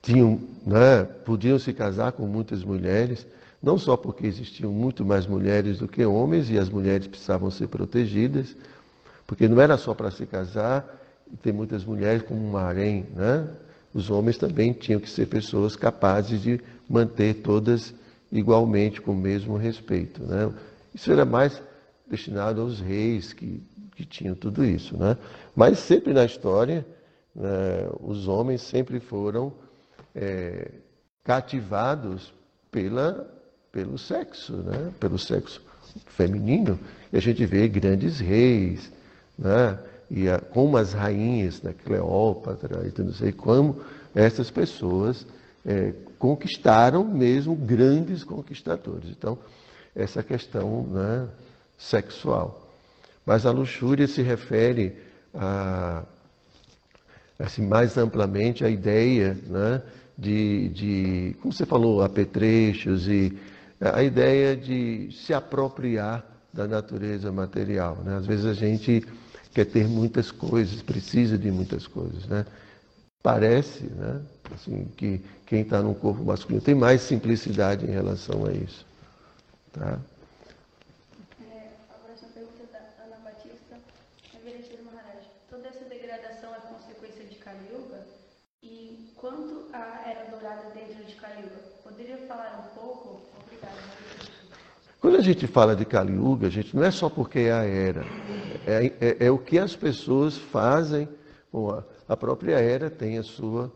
tinham, 0.00 0.38
né, 0.64 1.02
podiam 1.24 1.58
se 1.58 1.72
casar 1.72 2.12
com 2.12 2.26
muitas 2.26 2.62
mulheres, 2.62 3.26
não 3.64 3.78
só 3.78 3.96
porque 3.96 4.26
existiam 4.26 4.70
muito 4.70 5.04
mais 5.04 5.26
mulheres 5.26 5.78
do 5.78 5.88
que 5.88 6.04
homens 6.04 6.50
e 6.50 6.58
as 6.58 6.68
mulheres 6.68 7.06
precisavam 7.06 7.50
ser 7.50 7.66
protegidas, 7.68 8.54
porque 9.26 9.48
não 9.48 9.60
era 9.60 9.78
só 9.78 9.94
para 9.94 10.10
se 10.10 10.26
casar 10.26 10.86
e 11.32 11.36
ter 11.36 11.52
muitas 11.52 11.82
mulheres 11.84 12.22
como 12.22 12.46
um 12.46 12.56
harém, 12.58 13.06
né? 13.14 13.48
Os 13.94 14.10
homens 14.10 14.36
também 14.36 14.72
tinham 14.72 15.00
que 15.00 15.08
ser 15.08 15.26
pessoas 15.26 15.76
capazes 15.76 16.42
de 16.42 16.60
manter 16.88 17.36
todas 17.36 17.94
igualmente 18.30 19.00
com 19.00 19.12
o 19.12 19.16
mesmo 19.16 19.56
respeito, 19.56 20.22
né? 20.22 20.52
Isso 20.94 21.10
era 21.10 21.24
mais 21.24 21.62
destinado 22.06 22.60
aos 22.60 22.80
reis 22.80 23.32
que, 23.32 23.62
que 23.96 24.04
tinham 24.04 24.34
tudo 24.34 24.62
isso, 24.62 24.94
né? 24.96 25.16
Mas 25.56 25.78
sempre 25.78 26.12
na 26.12 26.24
história, 26.24 26.84
né, 27.34 27.88
os 28.00 28.28
homens 28.28 28.60
sempre 28.60 29.00
foram 29.00 29.52
é, 30.14 30.70
cativados 31.22 32.34
pela, 32.70 33.26
pelo 33.74 33.98
sexo, 33.98 34.52
né? 34.52 34.92
pelo 35.00 35.18
sexo 35.18 35.60
feminino. 36.06 36.78
E 37.12 37.16
a 37.16 37.20
gente 37.20 37.44
vê 37.44 37.66
grandes 37.66 38.20
reis, 38.20 38.90
né? 39.36 39.76
e 40.08 40.28
a, 40.28 40.38
como 40.38 40.76
as 40.76 40.92
rainhas, 40.92 41.60
né? 41.60 41.74
Cleópatra, 41.84 42.86
e 42.86 43.02
não 43.02 43.12
sei 43.12 43.32
como, 43.32 43.80
essas 44.14 44.48
pessoas 44.48 45.26
é, 45.66 45.92
conquistaram 46.20 47.04
mesmo 47.04 47.56
grandes 47.56 48.22
conquistadores. 48.22 49.10
Então, 49.10 49.36
essa 49.94 50.22
questão 50.22 50.84
né, 50.84 51.26
sexual. 51.76 52.70
Mas 53.26 53.44
a 53.44 53.50
luxúria 53.50 54.06
se 54.06 54.22
refere 54.22 54.96
a, 55.34 56.04
assim, 57.40 57.66
mais 57.66 57.98
amplamente 57.98 58.64
à 58.64 58.68
ideia 58.68 59.36
né, 59.48 59.82
de, 60.16 60.68
de, 60.68 61.36
como 61.40 61.52
você 61.52 61.66
falou, 61.66 62.02
apetrechos 62.02 63.08
e 63.08 63.36
a 63.92 64.02
ideia 64.02 64.56
de 64.56 65.10
se 65.12 65.34
apropriar 65.34 66.24
da 66.52 66.66
natureza 66.66 67.30
material. 67.30 67.96
Né? 67.96 68.16
Às 68.16 68.26
vezes 68.26 68.46
a 68.46 68.54
gente 68.54 69.06
quer 69.52 69.66
ter 69.66 69.86
muitas 69.86 70.30
coisas, 70.30 70.80
precisa 70.80 71.36
de 71.36 71.50
muitas 71.50 71.86
coisas. 71.86 72.24
Né? 72.26 72.46
Parece 73.22 73.84
né, 73.84 74.20
assim, 74.54 74.86
que 74.96 75.20
quem 75.46 75.62
está 75.62 75.82
no 75.82 75.94
corpo 75.94 76.24
masculino 76.24 76.62
tem 76.62 76.74
mais 76.74 77.02
simplicidade 77.02 77.84
em 77.84 77.90
relação 77.90 78.46
a 78.46 78.52
isso. 78.52 78.86
Tá? 79.72 79.98
É, 81.42 81.68
toda 85.50 85.68
essa 85.68 85.84
degradação 85.84 86.54
é 86.54 86.58
consequência 86.60 87.24
de 87.24 87.34
Kali 87.34 87.68
Yuga? 87.72 88.23
Quanto 89.24 89.64
a 89.72 90.02
era 90.06 90.30
dourada 90.30 90.68
dentro 90.74 91.02
de 91.02 91.14
Kali 91.14 91.44
Yuga? 91.44 91.56
Poderia 91.82 92.18
falar 92.26 92.68
um 92.68 92.78
pouco? 92.78 93.22
Obrigada. 93.42 93.74
Quando 95.00 95.16
a 95.16 95.22
gente 95.22 95.46
fala 95.46 95.74
de 95.74 95.86
Kali 95.86 96.12
Yuga, 96.12 96.50
gente, 96.50 96.76
não 96.76 96.84
é 96.84 96.90
só 96.90 97.08
porque 97.08 97.38
é 97.38 97.52
a 97.52 97.64
era. 97.64 98.04
É, 98.66 98.92
é, 99.00 99.26
é 99.26 99.30
o 99.30 99.38
que 99.38 99.58
as 99.58 99.74
pessoas 99.74 100.36
fazem. 100.36 101.08
Bom, 101.50 101.70
a, 101.70 101.82
a 102.06 102.14
própria 102.14 102.56
era 102.56 102.90
tem 102.90 103.16
a 103.16 103.22
sua 103.22 103.72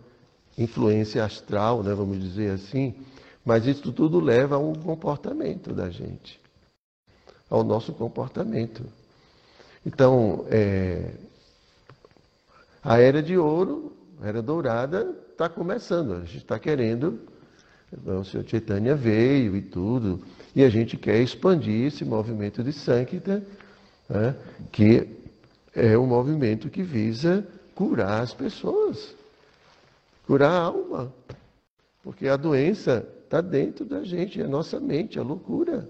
influência 0.58 1.24
astral, 1.24 1.82
né, 1.82 1.94
vamos 1.94 2.20
dizer 2.20 2.50
assim, 2.50 2.94
mas 3.42 3.64
isso 3.64 3.90
tudo 3.90 4.20
leva 4.20 4.56
a 4.56 4.58
um 4.58 4.74
comportamento 4.74 5.72
da 5.72 5.88
gente, 5.88 6.38
ao 7.48 7.64
nosso 7.64 7.94
comportamento. 7.94 8.84
Então, 9.86 10.44
é, 10.50 11.14
a 12.84 13.00
era 13.00 13.22
de 13.22 13.38
ouro, 13.38 13.96
a 14.20 14.26
era 14.28 14.42
dourada, 14.42 15.14
está 15.30 15.48
começando. 15.48 16.14
A 16.14 16.20
gente 16.20 16.38
está 16.38 16.58
querendo. 16.58 17.20
O 18.04 18.24
Senhor 18.24 18.46
Chaitanya 18.46 18.94
veio 18.94 19.56
e 19.56 19.62
tudo, 19.62 20.22
e 20.54 20.62
a 20.62 20.68
gente 20.68 20.94
quer 20.96 21.22
expandir 21.22 21.86
esse 21.86 22.04
movimento 22.04 22.62
de 22.62 22.70
Sankita, 22.70 23.42
né, 24.06 24.36
que 24.70 25.08
é 25.74 25.96
um 25.96 26.06
movimento 26.06 26.68
que 26.68 26.82
visa 26.82 27.46
curar 27.74 28.22
as 28.22 28.34
pessoas, 28.34 29.14
curar 30.26 30.50
a 30.50 30.64
alma. 30.64 31.12
Porque 32.02 32.28
a 32.28 32.36
doença 32.36 33.08
está 33.24 33.40
dentro 33.40 33.86
da 33.86 34.04
gente, 34.04 34.38
é 34.38 34.44
a 34.44 34.48
nossa 34.48 34.78
mente, 34.78 35.18
a 35.18 35.22
loucura. 35.22 35.88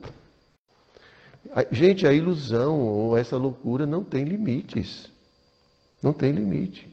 Gente, 1.73 2.07
a 2.07 2.13
ilusão 2.13 2.81
ou 2.81 3.17
essa 3.17 3.37
loucura 3.37 3.87
não 3.87 4.05
tem 4.05 4.23
limites. 4.25 5.11
Não 6.03 6.13
tem 6.13 6.31
limite. 6.31 6.89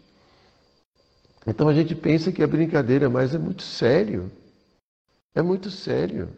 Então 1.47 1.67
a 1.67 1.73
gente 1.73 1.93
pensa 1.93 2.31
que 2.31 2.41
é 2.41 2.47
brincadeira, 2.47 3.09
mas 3.09 3.35
é 3.35 3.37
muito 3.37 3.61
sério. 3.61 4.31
É 5.33 5.41
muito 5.41 5.69
sério. 5.69 6.29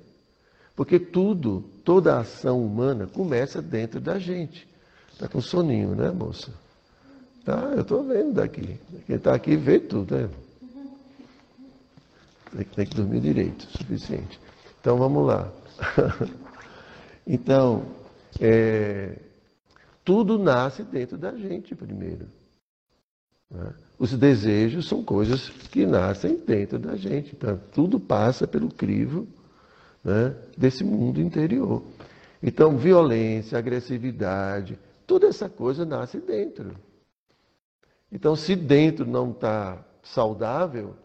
Porque 0.75 0.99
tudo, 0.99 1.61
toda 1.83 2.15
a 2.15 2.19
ação 2.19 2.63
humana 2.63 3.07
começa 3.07 3.61
dentro 3.61 3.99
da 3.99 4.19
gente. 4.19 4.67
Está 5.11 5.27
com 5.27 5.41
soninho, 5.41 5.95
né, 5.95 6.11
moça? 6.11 6.51
Tá, 7.43 7.71
eu 7.75 7.81
estou 7.81 8.03
vendo 8.03 8.33
daqui. 8.33 8.77
Quem 9.05 9.15
está 9.15 9.33
aqui 9.33 9.55
vê 9.55 9.79
tudo, 9.79 10.15
né? 10.15 10.29
Tem, 12.75 12.85
que 12.85 12.95
dormir 12.95 13.21
direito, 13.21 13.65
suficiente. 13.77 14.39
Então 14.79 14.97
vamos 14.97 15.25
lá. 15.25 15.51
então, 17.25 17.85
é, 18.39 19.17
tudo 20.03 20.37
nasce 20.37 20.83
dentro 20.83 21.17
da 21.17 21.35
gente 21.35 21.73
primeiro. 21.75 22.27
Né? 23.49 23.73
Os 23.99 24.13
desejos 24.13 24.87
são 24.87 25.03
coisas 25.03 25.49
que 25.49 25.85
nascem 25.85 26.37
dentro 26.37 26.77
da 26.77 26.95
gente. 26.95 27.35
Então, 27.35 27.59
tudo 27.73 27.99
passa 27.99 28.45
pelo 28.47 28.69
crivo 28.69 29.27
né, 30.03 30.35
desse 30.55 30.83
mundo 30.83 31.19
interior. 31.19 31.81
Então, 32.41 32.77
violência, 32.77 33.57
agressividade, 33.57 34.77
toda 35.07 35.27
essa 35.27 35.49
coisa 35.49 35.83
nasce 35.83 36.19
dentro. 36.19 36.75
Então, 38.11 38.35
se 38.35 38.55
dentro 38.55 39.05
não 39.05 39.31
está 39.31 39.83
saudável, 40.03 40.95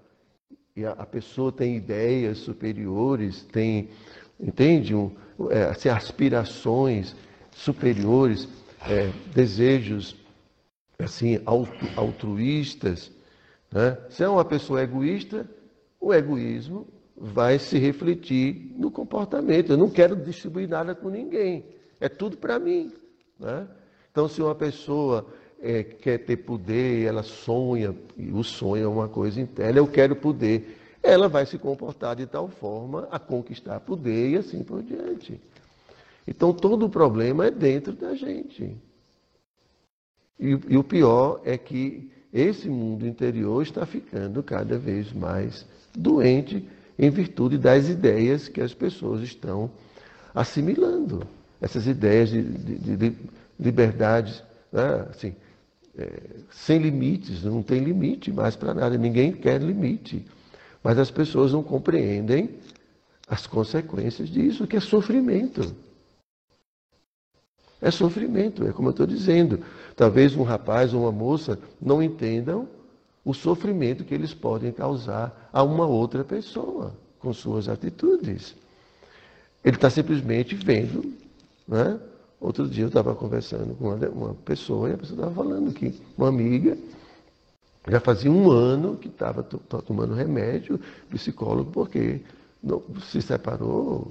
e 0.77 0.85
a, 0.85 1.07
pessoa 1.07 1.53
tem 1.53 1.77
ideias 1.77 2.39
superiores, 2.39 3.43
tem, 3.43 3.91
entende, 4.41 4.95
um, 4.95 5.11
é, 5.51 5.65
assim, 5.65 5.89
aspirações 5.89 7.15
superiores, 7.51 8.49
é, 8.87 9.11
desejos 9.35 10.17
assim 11.05 11.41
altruístas. 11.97 13.11
Né? 13.71 13.97
Se 14.11 14.23
é 14.23 14.29
uma 14.29 14.45
pessoa 14.45 14.83
egoísta, 14.83 15.49
o 16.01 16.13
egoísmo 16.13 16.87
vai 17.17 17.59
se 17.59 17.79
refletir 17.79 18.73
no 18.77 18.91
comportamento. 18.91 19.71
Eu 19.71 19.77
não 19.77 19.89
quero 19.89 20.17
distribuir 20.17 20.69
nada 20.69 20.95
com 20.95 21.09
ninguém, 21.09 21.65
é 22.01 22.09
tudo 22.09 22.37
para 22.37 22.59
mim. 22.59 22.93
Né? 23.39 23.67
Então, 24.11 24.29
se 24.29 24.43
uma 24.43 24.55
pessoa 24.55 25.27
é, 25.61 25.83
quer 25.83 26.19
ter 26.19 26.39
poder, 26.39 27.07
ela 27.07 27.23
sonha, 27.23 27.95
e 28.17 28.31
o 28.31 28.43
sonho 28.43 28.85
é 28.85 28.89
uma 28.89 29.09
coisa 29.09 29.41
interna, 29.41 29.79
eu 29.79 29.87
quero 29.87 30.17
poder, 30.17 30.79
ela 31.03 31.29
vai 31.29 31.47
se 31.47 31.57
comportar 31.59 32.17
de 32.17 32.27
tal 32.27 32.49
forma 32.49 33.09
a 33.11 33.19
conquistar 33.19 33.81
poder 33.81 34.31
e 34.31 34.37
assim 34.37 34.63
por 34.63 34.83
diante. 34.83 35.41
Então, 36.27 36.53
todo 36.53 36.87
o 36.87 36.91
problema 36.91 37.47
é 37.47 37.51
dentro 37.51 37.93
da 37.93 38.15
gente. 38.15 38.77
E, 40.39 40.59
e 40.69 40.77
o 40.77 40.85
pior 40.85 41.41
é 41.45 41.57
que 41.57 42.11
esse 42.33 42.69
mundo 42.69 43.07
interior 43.07 43.63
está 43.63 43.85
ficando 43.85 44.43
cada 44.43 44.79
vez 44.79 45.13
mais 45.13 45.67
doente 45.95 46.67
em 46.99 47.11
virtude 47.11 47.59
das 47.59 47.89
ideias 47.89 48.49
que 48.49 48.61
as 48.61 48.73
pessoas 48.73 49.23
estão 49.23 49.71
assimilando. 50.35 51.23
Essas 51.61 51.87
ideias 51.87 52.31
de, 52.31 52.43
de, 52.43 52.97
de 52.97 53.17
liberdade, 53.59 54.43
né? 54.73 55.07
assim, 55.11 55.35
é, 55.97 56.21
sem 56.51 56.79
limites, 56.79 57.45
não 57.45 57.63
tem 57.63 57.81
limite 57.81 58.33
mais 58.33 58.57
para 58.57 58.75
nada, 58.75 58.97
ninguém 58.97 59.33
quer 59.33 59.61
limite. 59.61 60.25
Mas 60.83 60.99
as 60.99 61.11
pessoas 61.11 61.53
não 61.53 61.63
compreendem 61.63 62.51
as 63.29 63.47
consequências 63.47 64.29
disso, 64.29 64.67
que 64.67 64.77
é 64.77 64.81
sofrimento. 64.81 65.75
É 67.81 67.91
sofrimento, 67.91 68.67
é 68.67 68.73
como 68.73 68.89
eu 68.89 68.93
estou 68.93 69.07
dizendo. 69.07 69.61
Talvez 69.97 70.35
um 70.37 70.43
rapaz 70.43 70.95
ou 70.95 71.03
uma 71.03 71.13
moça 71.13 71.59
não 71.81 72.03
entendam 72.03 72.69
o 73.25 73.33
sofrimento 73.33 74.05
que 74.05 74.15
eles 74.15 74.35
podem 74.35 74.73
causar 74.73 75.49
a 75.53 75.63
uma 75.63 75.87
outra 75.87 76.25
pessoa 76.25 76.93
com 77.19 77.33
suas 77.33 77.69
atitudes. 77.69 78.55
Ele 79.65 79.77
está 79.77 79.89
simplesmente 79.89 80.55
vendo. 80.55 81.13
Né? 81.69 81.99
Outro 82.41 82.69
dia 82.69 82.85
eu 82.85 82.89
estava 82.89 83.15
conversando 83.15 83.75
com 83.77 83.95
uma, 83.95 84.35
pessoa 84.35 84.91
e 84.91 84.95
a 84.95 84.99
pessoa 84.99 85.17
estava 85.17 85.35
falando 85.35 85.73
que 85.73 85.95
uma 86.19 86.29
amiga 86.29 86.77
já 87.87 88.01
fazia 88.01 88.31
um 88.31 88.51
ano 88.51 88.97
que 88.97 89.09
estava 89.09 89.43
tomando 89.43 90.15
remédio, 90.15 90.81
psicólogo, 91.11 91.71
porque 91.71 92.21
não, 92.63 92.83
se 93.11 93.23
separou, 93.23 94.11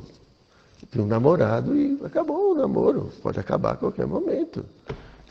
tem 0.89 1.01
um 1.01 1.07
namorado 1.07 1.75
e 1.75 1.99
acabou 2.03 2.53
o 2.53 2.55
namoro. 2.55 3.11
Pode 3.21 3.39
acabar 3.39 3.73
a 3.73 3.77
qualquer 3.77 4.07
momento. 4.07 4.65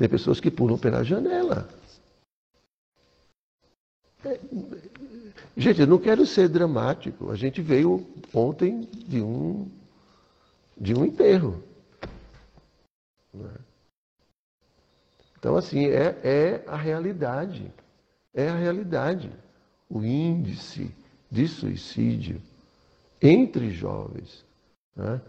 Tem 0.00 0.08
pessoas 0.08 0.40
que 0.40 0.50
pulam 0.50 0.78
pela 0.78 1.04
janela. 1.04 1.68
É, 4.24 4.40
gente, 5.54 5.82
eu 5.82 5.86
não 5.86 5.98
quero 5.98 6.24
ser 6.24 6.48
dramático. 6.48 7.30
A 7.30 7.36
gente 7.36 7.60
veio 7.60 8.10
ontem 8.32 8.88
de 9.06 9.20
um, 9.20 9.70
de 10.74 10.94
um 10.94 11.04
enterro. 11.04 11.62
É? 13.34 13.60
Então, 15.38 15.54
assim, 15.54 15.84
é, 15.84 16.18
é 16.24 16.64
a 16.66 16.76
realidade. 16.76 17.70
É 18.32 18.48
a 18.48 18.56
realidade. 18.56 19.30
O 19.86 20.02
índice 20.02 20.90
de 21.30 21.46
suicídio 21.46 22.40
entre 23.20 23.70
jovens 23.70 24.46
né, 24.96 25.20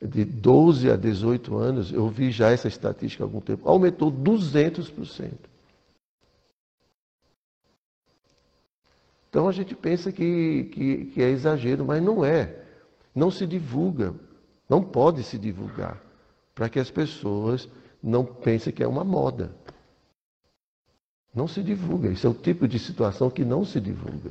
de 0.00 0.24
12 0.24 0.90
a 0.90 0.96
18 0.96 1.56
anos, 1.56 1.92
eu 1.92 2.08
vi 2.08 2.30
já 2.30 2.50
essa 2.50 2.68
estatística 2.68 3.24
há 3.24 3.26
algum 3.26 3.40
tempo, 3.40 3.68
aumentou 3.68 4.12
200%. 4.12 5.32
Então 9.28 9.48
a 9.48 9.52
gente 9.52 9.74
pensa 9.74 10.12
que, 10.12 10.64
que, 10.72 11.04
que 11.06 11.22
é 11.22 11.28
exagero, 11.28 11.84
mas 11.84 12.02
não 12.02 12.24
é. 12.24 12.62
Não 13.14 13.30
se 13.30 13.46
divulga, 13.46 14.14
não 14.68 14.82
pode 14.82 15.22
se 15.22 15.38
divulgar, 15.38 16.00
para 16.54 16.68
que 16.68 16.78
as 16.78 16.90
pessoas 16.90 17.68
não 18.02 18.24
pensem 18.24 18.72
que 18.72 18.82
é 18.82 18.86
uma 18.86 19.04
moda. 19.04 19.50
Não 21.34 21.46
se 21.46 21.62
divulga. 21.62 22.08
Isso 22.08 22.26
é 22.26 22.30
o 22.30 22.34
tipo 22.34 22.66
de 22.66 22.78
situação 22.78 23.28
que 23.28 23.44
não 23.44 23.64
se 23.64 23.78
divulga. 23.78 24.30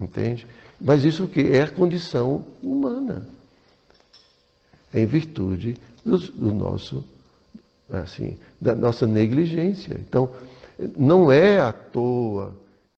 Entende? 0.00 0.46
Mas 0.80 1.04
isso 1.04 1.26
que 1.26 1.40
é 1.40 1.62
a 1.62 1.70
condição 1.70 2.44
humana. 2.62 3.26
Em 4.96 5.06
virtude 5.06 5.76
do, 6.04 6.18
do 6.18 6.54
nosso, 6.54 7.04
assim, 7.90 8.38
da 8.60 8.74
nossa 8.74 9.06
negligência. 9.06 9.94
Então, 10.00 10.30
não 10.96 11.30
é 11.30 11.60
à 11.60 11.72
toa 11.72 12.54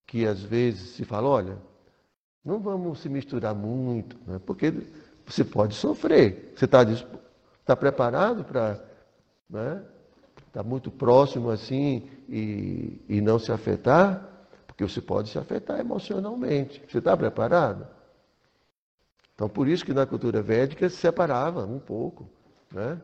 que 0.07 0.25
às 0.25 0.41
vezes 0.41 0.91
se 0.95 1.05
fala, 1.05 1.27
olha, 1.27 1.57
não 2.43 2.59
vamos 2.59 2.99
se 2.99 3.09
misturar 3.09 3.53
muito, 3.53 4.15
né? 4.25 4.39
porque 4.45 4.73
você 5.25 5.43
pode 5.43 5.75
sofrer. 5.75 6.53
Você 6.55 6.65
está 6.65 6.85
tá 7.65 7.75
preparado 7.75 8.43
para 8.43 8.79
né? 9.49 9.83
estar 10.47 10.63
tá 10.63 10.63
muito 10.63 10.89
próximo 10.89 11.49
assim 11.49 12.09
e, 12.27 12.99
e 13.07 13.21
não 13.21 13.37
se 13.37 13.51
afetar? 13.51 14.25
Porque 14.65 14.83
você 14.83 15.01
pode 15.01 15.29
se 15.29 15.37
afetar 15.37 15.79
emocionalmente. 15.79 16.81
Você 16.89 16.97
está 16.99 17.15
preparado? 17.15 17.85
Então, 19.39 19.47
por 19.47 19.69
isso 19.69 19.85
que 19.85 19.93
na 19.93 20.05
cultura 20.05 20.41
védica 20.41 20.89
se 20.89 20.97
separava 20.97 21.65
um 21.65 21.79
pouco. 21.79 22.29
Né? 22.73 22.99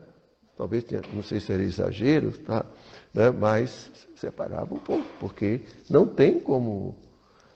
talvez 0.54 0.84
tenha, 0.84 1.00
não 1.14 1.22
sei 1.22 1.40
se 1.40 1.50
era 1.50 1.62
exagero, 1.62 2.30
tá? 2.32 2.62
Né? 3.14 3.30
mas 3.30 3.90
separava 4.16 4.74
um 4.74 4.78
pouco, 4.78 5.06
porque 5.18 5.62
não 5.88 6.06
tem 6.06 6.38
como, 6.38 6.94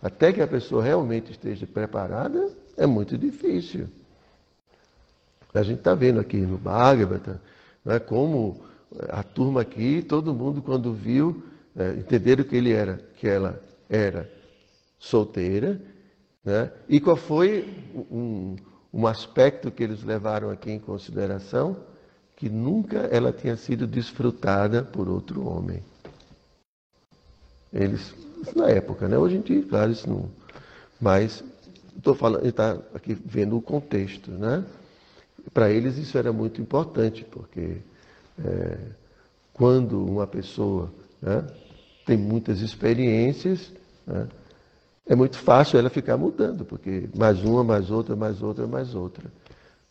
até 0.01 0.33
que 0.33 0.41
a 0.41 0.47
pessoa 0.47 0.83
realmente 0.83 1.31
esteja 1.31 1.67
preparada, 1.67 2.51
é 2.75 2.87
muito 2.87 3.19
difícil. 3.19 3.87
A 5.53 5.63
gente 5.63 5.81
está 5.81 5.95
vendo 5.95 6.19
aqui 6.19 6.39
no 6.39 6.57
Bhagavata, 6.57 7.39
né, 7.85 7.99
como 7.99 8.63
a 9.11 9.23
turma 9.23 9.61
aqui, 9.61 10.01
todo 10.01 10.33
mundo 10.33 10.63
quando 10.63 10.95
viu, 10.95 11.43
é, 11.77 11.91
entenderam 11.97 12.45
que 12.45 12.57
ele 12.57 12.73
era, 12.73 12.97
que 13.17 13.29
ela 13.29 13.63
era 13.91 14.31
solteira, 14.99 15.79
né? 16.43 16.73
E 16.89 17.01
qual 17.01 17.17
foi 17.17 17.69
um, 18.11 18.57
um 18.93 19.07
aspecto 19.07 19.71
que 19.71 19.83
eles 19.83 20.03
levaram 20.03 20.51
aqui 20.51 20.71
em 20.71 20.79
consideração? 20.79 21.77
Que 22.37 22.49
nunca 22.49 22.99
ela 23.11 23.33
tinha 23.33 23.57
sido 23.57 23.87
desfrutada 23.87 24.83
por 24.83 25.09
outro 25.09 25.47
homem. 25.47 25.83
Eles, 27.73 28.15
na 28.57 28.69
época, 28.69 29.07
né? 29.07 29.17
Hoje 29.17 29.37
em 29.37 29.41
dia, 29.41 29.63
claro, 29.63 29.93
isso 29.93 30.09
não. 30.09 30.29
Mas 31.01 31.45
estou 31.97 32.15
falando, 32.15 32.47
está 32.47 32.79
aqui 32.95 33.15
vendo 33.15 33.57
o 33.57 33.63
contexto, 33.63 34.31
né? 34.31 34.65
Para 35.53 35.71
eles 35.71 35.97
isso 35.97 36.19
era 36.19 36.33
muito 36.33 36.61
importante, 36.61 37.25
porque 37.25 37.79
é, 38.45 38.79
quando 39.53 40.05
uma 40.05 40.27
pessoa 40.27 40.93
né, 41.21 41.47
tem 42.07 42.17
muitas 42.17 42.61
experiências, 42.61 43.71
né, 44.07 44.27
é 45.11 45.15
muito 45.17 45.39
fácil 45.39 45.77
ela 45.77 45.91
ficar 45.91 46.17
mudando, 46.17 46.65
porque 46.65 47.09
mais 47.17 47.43
uma, 47.43 47.65
mais 47.65 47.91
outra, 47.91 48.15
mais 48.15 48.41
outra, 48.41 48.65
mais 48.69 48.95
outra. 48.95 49.25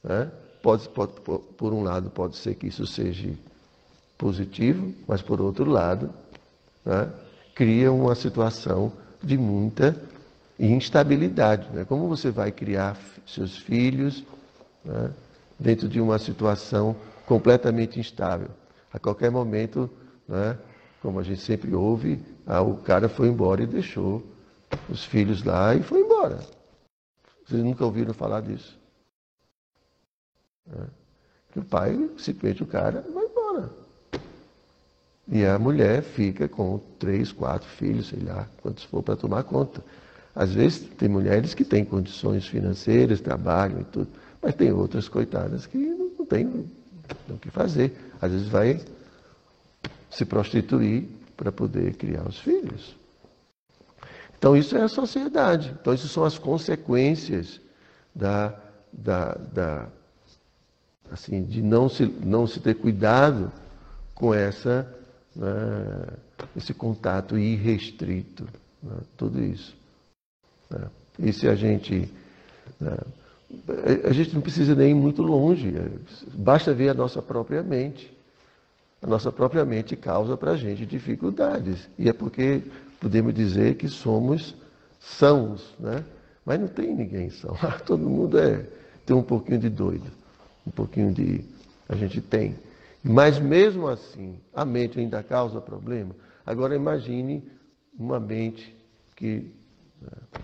Né? 0.01 0.31
Pode, 0.63 0.87
pode, 0.87 1.11
por 1.57 1.73
um 1.73 1.83
lado, 1.83 2.09
pode 2.09 2.37
ser 2.37 2.55
que 2.55 2.67
isso 2.67 2.87
seja 2.87 3.29
positivo, 4.17 4.93
mas 5.05 5.21
por 5.21 5.41
outro 5.41 5.69
lado, 5.69 6.09
né, 6.85 7.09
cria 7.53 7.91
uma 7.91 8.15
situação 8.15 8.93
de 9.21 9.37
muita 9.37 9.93
instabilidade. 10.57 11.67
Né? 11.73 11.83
Como 11.83 12.07
você 12.07 12.31
vai 12.31 12.49
criar 12.49 12.97
seus 13.27 13.57
filhos 13.57 14.23
né, 14.85 15.11
dentro 15.59 15.89
de 15.89 15.99
uma 15.99 16.17
situação 16.17 16.95
completamente 17.25 17.99
instável? 17.99 18.47
A 18.93 18.97
qualquer 18.97 19.29
momento, 19.29 19.89
né, 20.25 20.57
como 21.01 21.19
a 21.19 21.23
gente 21.23 21.41
sempre 21.41 21.75
ouve, 21.75 22.21
ah, 22.47 22.61
o 22.61 22.77
cara 22.77 23.09
foi 23.09 23.27
embora 23.27 23.61
e 23.61 23.67
deixou 23.67 24.23
os 24.89 25.03
filhos 25.05 25.43
lá 25.43 25.75
e 25.75 25.83
foi 25.83 26.01
embora. 26.01 26.39
Vocês 27.45 27.63
nunca 27.63 27.83
ouviram 27.83 28.13
falar 28.13 28.41
disso? 28.41 28.77
É. 30.71 30.83
Que 31.51 31.59
o 31.59 31.65
pai, 31.65 32.09
simplesmente 32.17 32.61
o 32.61 32.67
cara, 32.67 33.03
vai 33.13 33.25
embora. 33.25 33.69
E 35.27 35.45
a 35.45 35.57
mulher 35.57 36.03
fica 36.03 36.47
com 36.47 36.79
três, 36.99 37.31
quatro 37.31 37.67
filhos, 37.67 38.09
sei 38.09 38.19
lá, 38.19 38.47
quantos 38.61 38.83
for 38.83 39.01
para 39.01 39.15
tomar 39.15 39.43
conta. 39.43 39.83
Às 40.35 40.53
vezes 40.53 40.79
tem 40.97 41.09
mulheres 41.09 41.53
que 41.53 41.65
têm 41.65 41.83
condições 41.83 42.47
financeiras, 42.47 43.19
trabalham 43.19 43.81
e 43.81 43.83
tudo, 43.85 44.07
mas 44.41 44.55
tem 44.55 44.71
outras 44.71 45.07
coitadas 45.07 45.65
que 45.65 45.77
não, 45.77 46.11
não 46.19 46.25
têm 46.25 46.47
o 47.29 47.37
que 47.37 47.49
fazer. 47.49 47.95
Às 48.21 48.31
vezes 48.31 48.47
vai 48.47 48.79
se 50.09 50.25
prostituir 50.25 51.05
para 51.35 51.51
poder 51.51 51.95
criar 51.95 52.27
os 52.27 52.39
filhos. 52.39 52.95
Então, 54.39 54.55
isso 54.55 54.77
é 54.77 54.81
a 54.81 54.87
sociedade. 54.87 55.75
Então, 55.81 55.93
isso 55.93 56.07
são 56.07 56.23
as 56.23 56.39
consequências 56.39 57.59
da, 58.15 58.57
da, 58.91 59.33
da 59.33 59.87
assim, 61.11 61.43
de 61.43 61.61
não 61.61 61.89
se, 61.89 62.05
não 62.05 62.47
se 62.47 62.61
ter 62.61 62.75
cuidado 62.75 63.51
com 64.15 64.33
essa, 64.33 64.87
né, 65.35 66.07
esse 66.55 66.73
contato 66.73 67.37
irrestrito. 67.37 68.47
Né, 68.81 68.95
tudo 69.17 69.43
isso. 69.43 69.75
Né. 70.69 70.87
E 71.19 71.33
se 71.33 71.45
a 71.45 71.55
gente. 71.55 72.09
Né, 72.79 72.97
a 74.05 74.13
gente 74.13 74.33
não 74.33 74.41
precisa 74.41 74.73
nem 74.73 74.91
ir 74.91 74.93
muito 74.93 75.21
longe, 75.21 75.73
basta 76.33 76.71
ver 76.71 76.89
a 76.89 76.93
nossa 76.93 77.21
própria 77.21 77.61
mente. 77.61 78.15
A 79.01 79.07
nossa 79.07 79.31
própria 79.31 79.65
mente 79.65 79.95
causa 79.95 80.37
para 80.37 80.51
a 80.51 80.55
gente 80.55 80.85
dificuldades. 80.85 81.89
E 81.97 82.07
é 82.07 82.13
porque 82.13 82.61
podemos 82.99 83.33
dizer 83.33 83.75
que 83.75 83.87
somos 83.87 84.55
sãos, 84.99 85.73
né? 85.79 86.03
Mas 86.45 86.59
não 86.59 86.67
tem 86.67 86.95
ninguém 86.95 87.29
são. 87.29 87.55
Todo 87.85 88.09
mundo 88.09 88.37
é, 88.39 88.65
tem 89.05 89.15
um 89.15 89.23
pouquinho 89.23 89.59
de 89.59 89.69
doido, 89.69 90.09
um 90.65 90.71
pouquinho 90.71 91.13
de. 91.13 91.43
A 91.87 91.95
gente 91.95 92.21
tem. 92.21 92.55
Mas 93.03 93.39
mesmo 93.39 93.87
assim, 93.87 94.39
a 94.53 94.65
mente 94.65 94.99
ainda 94.99 95.23
causa 95.23 95.61
problema. 95.61 96.15
Agora 96.45 96.75
imagine 96.75 97.43
uma 97.97 98.19
mente 98.19 98.75
que. 99.15 99.51
Né? 100.01 100.41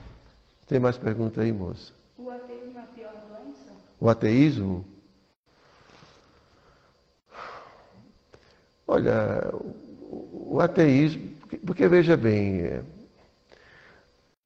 Tem 0.67 0.79
mais 0.79 0.97
pergunta 0.97 1.41
aí, 1.41 1.51
moça? 1.51 1.91
O 2.17 2.29
ateísmo 2.29 2.79
é 2.79 2.81
a 2.81 2.85
pior 2.85 3.13
doença? 3.27 3.71
O 3.99 4.09
ateísmo? 4.09 4.85
Olha, 8.87 9.51
o 10.31 10.59
ateísmo, 10.59 11.34
porque 11.66 11.88
veja 11.88 12.16
bem, 12.16 12.61
é, 12.61 12.84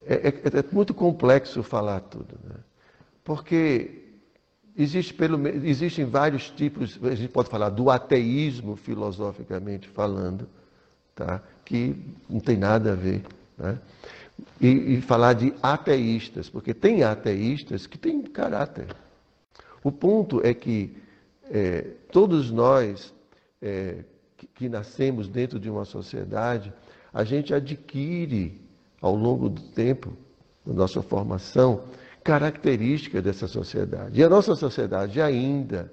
é, 0.02 0.14
é, 0.14 0.30
é 0.30 0.64
muito 0.72 0.94
complexo 0.94 1.62
falar 1.62 2.00
tudo, 2.00 2.38
né? 2.44 2.56
porque 3.22 4.00
existe 4.76 5.12
pelo, 5.12 5.46
existem 5.46 6.04
vários 6.04 6.50
tipos, 6.50 6.98
a 7.02 7.14
gente 7.14 7.30
pode 7.30 7.50
falar 7.50 7.68
do 7.68 7.90
ateísmo 7.90 8.76
filosoficamente 8.76 9.88
falando, 9.88 10.48
tá? 11.14 11.42
que 11.64 11.94
não 12.28 12.40
tem 12.40 12.56
nada 12.56 12.92
a 12.92 12.96
ver. 12.96 13.22
Né? 13.58 13.78
E, 14.58 14.94
e, 14.94 15.00
falar 15.02 15.34
de 15.34 15.52
ateístas, 15.62 16.48
porque 16.48 16.72
tem 16.72 17.02
ateístas 17.02 17.86
que 17.86 17.98
têm 17.98 18.22
caráter. 18.22 18.86
O 19.84 19.92
ponto 19.92 20.40
é 20.44 20.54
que 20.54 20.96
é, 21.50 21.82
todos 22.10 22.50
nós 22.50 23.12
é, 23.60 24.02
que, 24.38 24.46
que 24.46 24.68
nascemos 24.68 25.28
dentro 25.28 25.60
de 25.60 25.68
uma 25.68 25.84
sociedade, 25.84 26.72
a 27.12 27.24
gente 27.24 27.52
adquire 27.52 28.60
ao 29.00 29.14
longo 29.14 29.48
do 29.48 29.60
tempo, 29.60 30.12
da 30.64 30.72
nossa 30.72 31.02
formação, 31.02 31.84
características 32.22 33.22
dessa 33.22 33.48
sociedade. 33.48 34.20
E 34.20 34.22
a 34.22 34.28
nossa 34.28 34.54
sociedade 34.54 35.20
ainda 35.20 35.90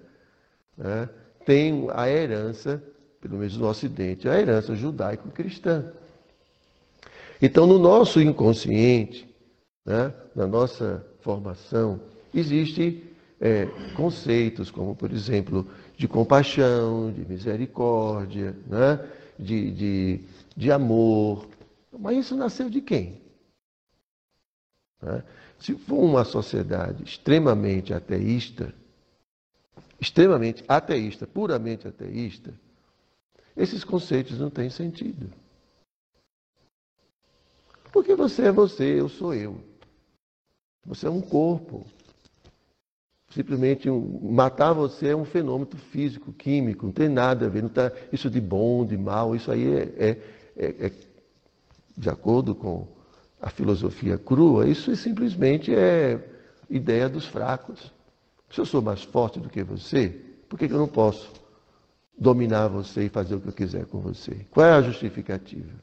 né, 0.77 1.09
tem 1.45 1.87
a 1.93 2.09
herança, 2.09 2.83
pelo 3.21 3.37
menos 3.37 3.57
no 3.57 3.67
Ocidente, 3.67 4.27
a 4.27 4.39
herança 4.39 4.75
judaico-cristã. 4.75 5.85
Então, 7.41 7.65
no 7.65 7.79
nosso 7.79 8.19
inconsciente, 8.21 9.27
né, 9.85 10.13
na 10.35 10.45
nossa 10.45 11.05
formação, 11.21 11.99
existem 12.33 13.03
é, 13.39 13.67
conceitos 13.95 14.69
como, 14.69 14.95
por 14.95 15.11
exemplo, 15.11 15.65
de 15.95 16.07
compaixão, 16.07 17.11
de 17.11 17.25
misericórdia, 17.25 18.55
né? 18.67 18.99
de, 19.39 19.71
de, 19.71 20.19
de 20.57 20.71
amor. 20.71 21.47
Mas 21.97 22.17
isso 22.17 22.35
nasceu 22.35 22.67
de 22.69 22.81
quem? 22.81 23.21
Né? 24.99 25.23
Se 25.59 25.75
for 25.75 25.99
uma 25.99 26.25
sociedade 26.25 27.03
extremamente 27.03 27.93
ateísta, 27.93 28.73
extremamente 30.01 30.65
ateísta, 30.67 31.27
puramente 31.27 31.87
ateísta, 31.87 32.53
esses 33.55 33.83
conceitos 33.83 34.39
não 34.39 34.49
têm 34.49 34.69
sentido. 34.69 35.31
Porque 37.91 38.15
você 38.15 38.43
é 38.43 38.51
você, 38.51 38.99
eu 38.99 39.09
sou 39.09 39.33
eu. 39.33 39.59
Você 40.85 41.07
é 41.07 41.09
um 41.09 41.21
corpo. 41.21 41.85
Simplesmente 43.31 43.89
matar 43.89 44.73
você 44.73 45.09
é 45.09 45.15
um 45.15 45.25
fenômeno 45.25 45.75
físico, 45.91 46.31
químico, 46.31 46.85
não 46.85 46.93
tem 46.93 47.09
nada 47.09 47.47
a 47.47 47.49
ver. 47.49 47.63
Não 47.63 47.69
tá, 47.69 47.91
isso 48.11 48.29
de 48.29 48.39
bom, 48.39 48.85
de 48.85 48.97
mal, 48.97 49.35
isso 49.35 49.51
aí 49.51 49.67
é, 49.67 49.81
é, 49.97 50.36
é, 50.57 50.87
é 50.87 50.91
de 51.97 52.09
acordo 52.09 52.53
com 52.53 52.87
a 53.41 53.49
filosofia 53.49 54.17
crua, 54.17 54.67
isso 54.67 54.91
é 54.91 54.95
simplesmente 54.95 55.73
é 55.73 56.19
ideia 56.69 57.07
dos 57.07 57.25
fracos. 57.25 57.91
Se 58.49 58.59
eu 58.59 58.65
sou 58.65 58.81
mais 58.81 59.03
forte 59.03 59.39
do 59.39 59.49
que 59.49 59.63
você, 59.63 60.09
por 60.49 60.57
que 60.57 60.65
eu 60.65 60.77
não 60.77 60.87
posso 60.87 61.31
dominar 62.17 62.67
você 62.67 63.05
e 63.05 63.09
fazer 63.09 63.35
o 63.35 63.41
que 63.41 63.49
eu 63.49 63.53
quiser 63.53 63.85
com 63.85 63.99
você? 63.99 64.45
Qual 64.51 64.65
é 64.65 64.71
a 64.71 64.81
justificativa? 64.81 65.73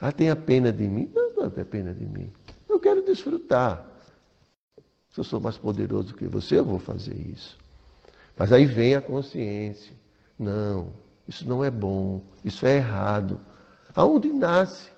Ah, 0.00 0.12
tem 0.12 0.30
a 0.30 0.36
pena 0.36 0.72
de 0.72 0.86
mim? 0.86 1.10
Não, 1.14 1.34
não 1.34 1.50
tem 1.50 1.64
pena 1.64 1.92
de 1.92 2.04
mim. 2.04 2.32
Eu 2.68 2.80
quero 2.80 3.02
desfrutar. 3.02 3.84
Se 5.10 5.20
eu 5.20 5.24
sou 5.24 5.40
mais 5.40 5.56
poderoso 5.56 6.14
que 6.14 6.26
você, 6.26 6.58
eu 6.58 6.64
vou 6.64 6.78
fazer 6.78 7.14
isso. 7.14 7.56
Mas 8.36 8.52
aí 8.52 8.66
vem 8.66 8.94
a 8.94 9.00
consciência. 9.00 9.94
Não, 10.38 10.92
isso 11.26 11.48
não 11.48 11.64
é 11.64 11.70
bom, 11.70 12.22
isso 12.44 12.66
é 12.66 12.76
errado. 12.76 13.40
Aonde 13.94 14.32
nasce 14.32 14.90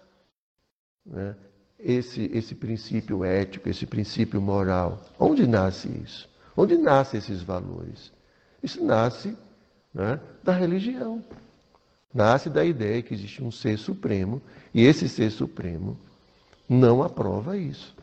né, 1.05 1.37
esse, 1.79 2.31
esse 2.33 2.55
princípio 2.55 3.25
ético, 3.25 3.69
esse 3.69 3.87
princípio 3.87 4.41
moral? 4.41 5.01
Onde 5.19 5.47
nasce 5.47 5.89
isso? 5.89 6.29
Onde 6.57 6.77
nascem 6.77 7.19
esses 7.19 7.43
valores? 7.43 8.13
Isso 8.63 8.83
nasce 8.85 9.37
né, 9.95 10.19
da 10.43 10.53
religião. 10.53 11.23
Nasce 12.13 12.49
da 12.49 12.65
ideia 12.65 13.03
que 13.03 13.13
existe 13.13 13.45
um 13.45 13.51
ser 13.51 13.79
supremo 13.79 14.41
e 14.73 14.85
esse 14.85 15.09
ser 15.09 15.31
supremo 15.31 15.99
não 16.69 17.03
aprova 17.03 17.57
isso. 17.57 17.95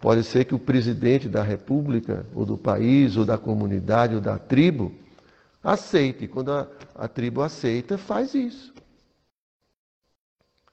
Pode 0.00 0.24
ser 0.24 0.44
que 0.44 0.54
o 0.54 0.58
presidente 0.58 1.28
da 1.28 1.42
república, 1.42 2.26
ou 2.34 2.44
do 2.44 2.58
país, 2.58 3.16
ou 3.16 3.24
da 3.24 3.38
comunidade, 3.38 4.14
ou 4.14 4.20
da 4.20 4.38
tribo, 4.38 4.92
aceite. 5.64 6.28
Quando 6.28 6.52
a, 6.52 6.68
a 6.94 7.08
tribo 7.08 7.40
aceita, 7.40 7.96
faz 7.96 8.34
isso. 8.34 8.74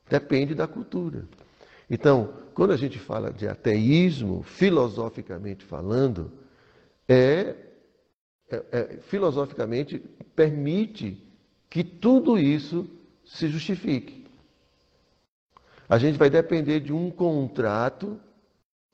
Depende 0.09 0.53
da 0.53 0.67
cultura. 0.67 1.25
Então, 1.89 2.33
quando 2.53 2.71
a 2.71 2.77
gente 2.77 2.99
fala 2.99 3.31
de 3.31 3.47
ateísmo, 3.47 4.43
filosoficamente 4.43 5.63
falando, 5.63 6.31
é, 7.07 7.55
é, 8.49 8.65
é, 8.71 8.97
filosoficamente 9.03 9.99
permite 10.35 11.25
que 11.69 11.83
tudo 11.83 12.37
isso 12.37 12.89
se 13.25 13.47
justifique. 13.47 14.25
A 15.87 15.97
gente 15.97 16.17
vai 16.17 16.29
depender 16.29 16.81
de 16.81 16.93
um 16.93 17.09
contrato 17.09 18.19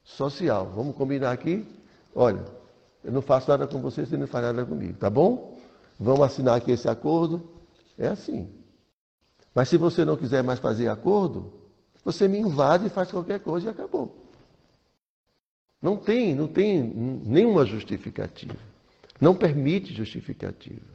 social. 0.04 0.72
Vamos 0.76 0.96
combinar 0.96 1.32
aqui? 1.32 1.66
Olha, 2.14 2.46
eu 3.04 3.12
não 3.12 3.22
faço 3.22 3.50
nada 3.50 3.68
com 3.68 3.80
você, 3.82 4.06
você 4.06 4.18
não 4.18 4.28
faz 4.28 4.46
nada 4.46 4.66
comigo, 4.66 4.94
tá 4.98 5.10
bom? 5.10 5.57
Vamos 6.00 6.22
assinar 6.22 6.58
aqui 6.58 6.72
esse 6.72 6.88
acordo? 6.88 7.50
É 7.98 8.08
assim. 8.08 8.50
Mas 9.54 9.70
se 9.70 9.78
você 9.78 10.06
não 10.06 10.16
quiser 10.16 10.44
mais 10.44 10.60
fazer 10.60 10.88
acordo, 10.88 11.52
você 12.04 12.28
me 12.28 12.38
invade 12.38 12.86
e 12.86 12.90
faz 12.90 13.12
qualquer 13.12 13.40
coisa 13.40 13.68
e 13.68 13.70
acabou. 13.70 14.28
Não 15.82 15.98
tem, 15.98 16.36
não 16.36 16.48
tem 16.48 16.84
nenhuma 16.84 17.66
justificativa. 17.66 18.56
Não 19.20 19.36
permite 19.36 19.94
justificativa. 19.94 20.86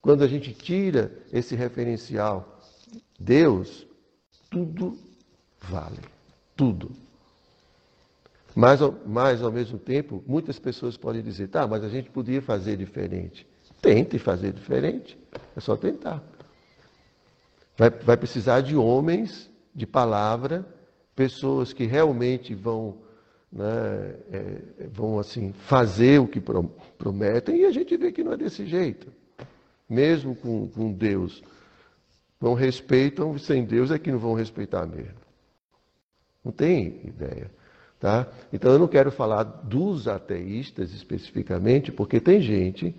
Quando 0.00 0.22
a 0.22 0.28
gente 0.28 0.52
tira 0.52 1.12
esse 1.32 1.56
referencial, 1.56 2.60
Deus, 3.18 3.86
tudo 4.48 4.96
vale. 5.60 6.00
Tudo. 6.56 6.90
Mas, 8.54 8.80
mas, 9.06 9.42
ao 9.42 9.52
mesmo 9.52 9.78
tempo, 9.78 10.22
muitas 10.26 10.58
pessoas 10.58 10.96
podem 10.96 11.22
dizer, 11.22 11.48
tá, 11.48 11.66
mas 11.66 11.84
a 11.84 11.88
gente 11.88 12.10
podia 12.10 12.42
fazer 12.42 12.76
diferente. 12.76 13.46
Tente 13.80 14.18
fazer 14.18 14.52
diferente. 14.52 15.18
É 15.56 15.60
só 15.60 15.76
tentar. 15.76 16.22
Vai, 17.76 17.90
vai 17.90 18.16
precisar 18.16 18.60
de 18.60 18.76
homens 18.76 19.48
de 19.74 19.86
palavra, 19.86 20.66
pessoas 21.14 21.72
que 21.72 21.84
realmente 21.84 22.54
vão, 22.54 22.98
né, 23.52 24.16
é, 24.32 24.86
vão 24.90 25.18
assim, 25.18 25.52
fazer 25.52 26.20
o 26.20 26.26
que 26.26 26.40
prometem, 26.98 27.60
e 27.60 27.64
a 27.64 27.70
gente 27.70 27.96
vê 27.96 28.10
que 28.10 28.24
não 28.24 28.32
é 28.32 28.36
desse 28.36 28.66
jeito. 28.66 29.12
Mesmo 29.88 30.34
com, 30.34 30.68
com 30.68 30.92
Deus. 30.92 31.42
Não 32.40 32.54
respeitam, 32.54 33.38
sem 33.38 33.64
Deus 33.64 33.90
é 33.90 33.98
que 33.98 34.10
não 34.10 34.18
vão 34.18 34.34
respeitar 34.34 34.86
mesmo. 34.86 35.18
Não 36.44 36.52
tem 36.52 37.00
ideia. 37.04 37.50
Tá? 38.00 38.28
Então 38.52 38.72
eu 38.72 38.78
não 38.78 38.86
quero 38.86 39.10
falar 39.10 39.42
dos 39.42 40.06
ateístas 40.06 40.92
especificamente, 40.92 41.90
porque 41.90 42.20
tem 42.20 42.40
gente 42.40 42.94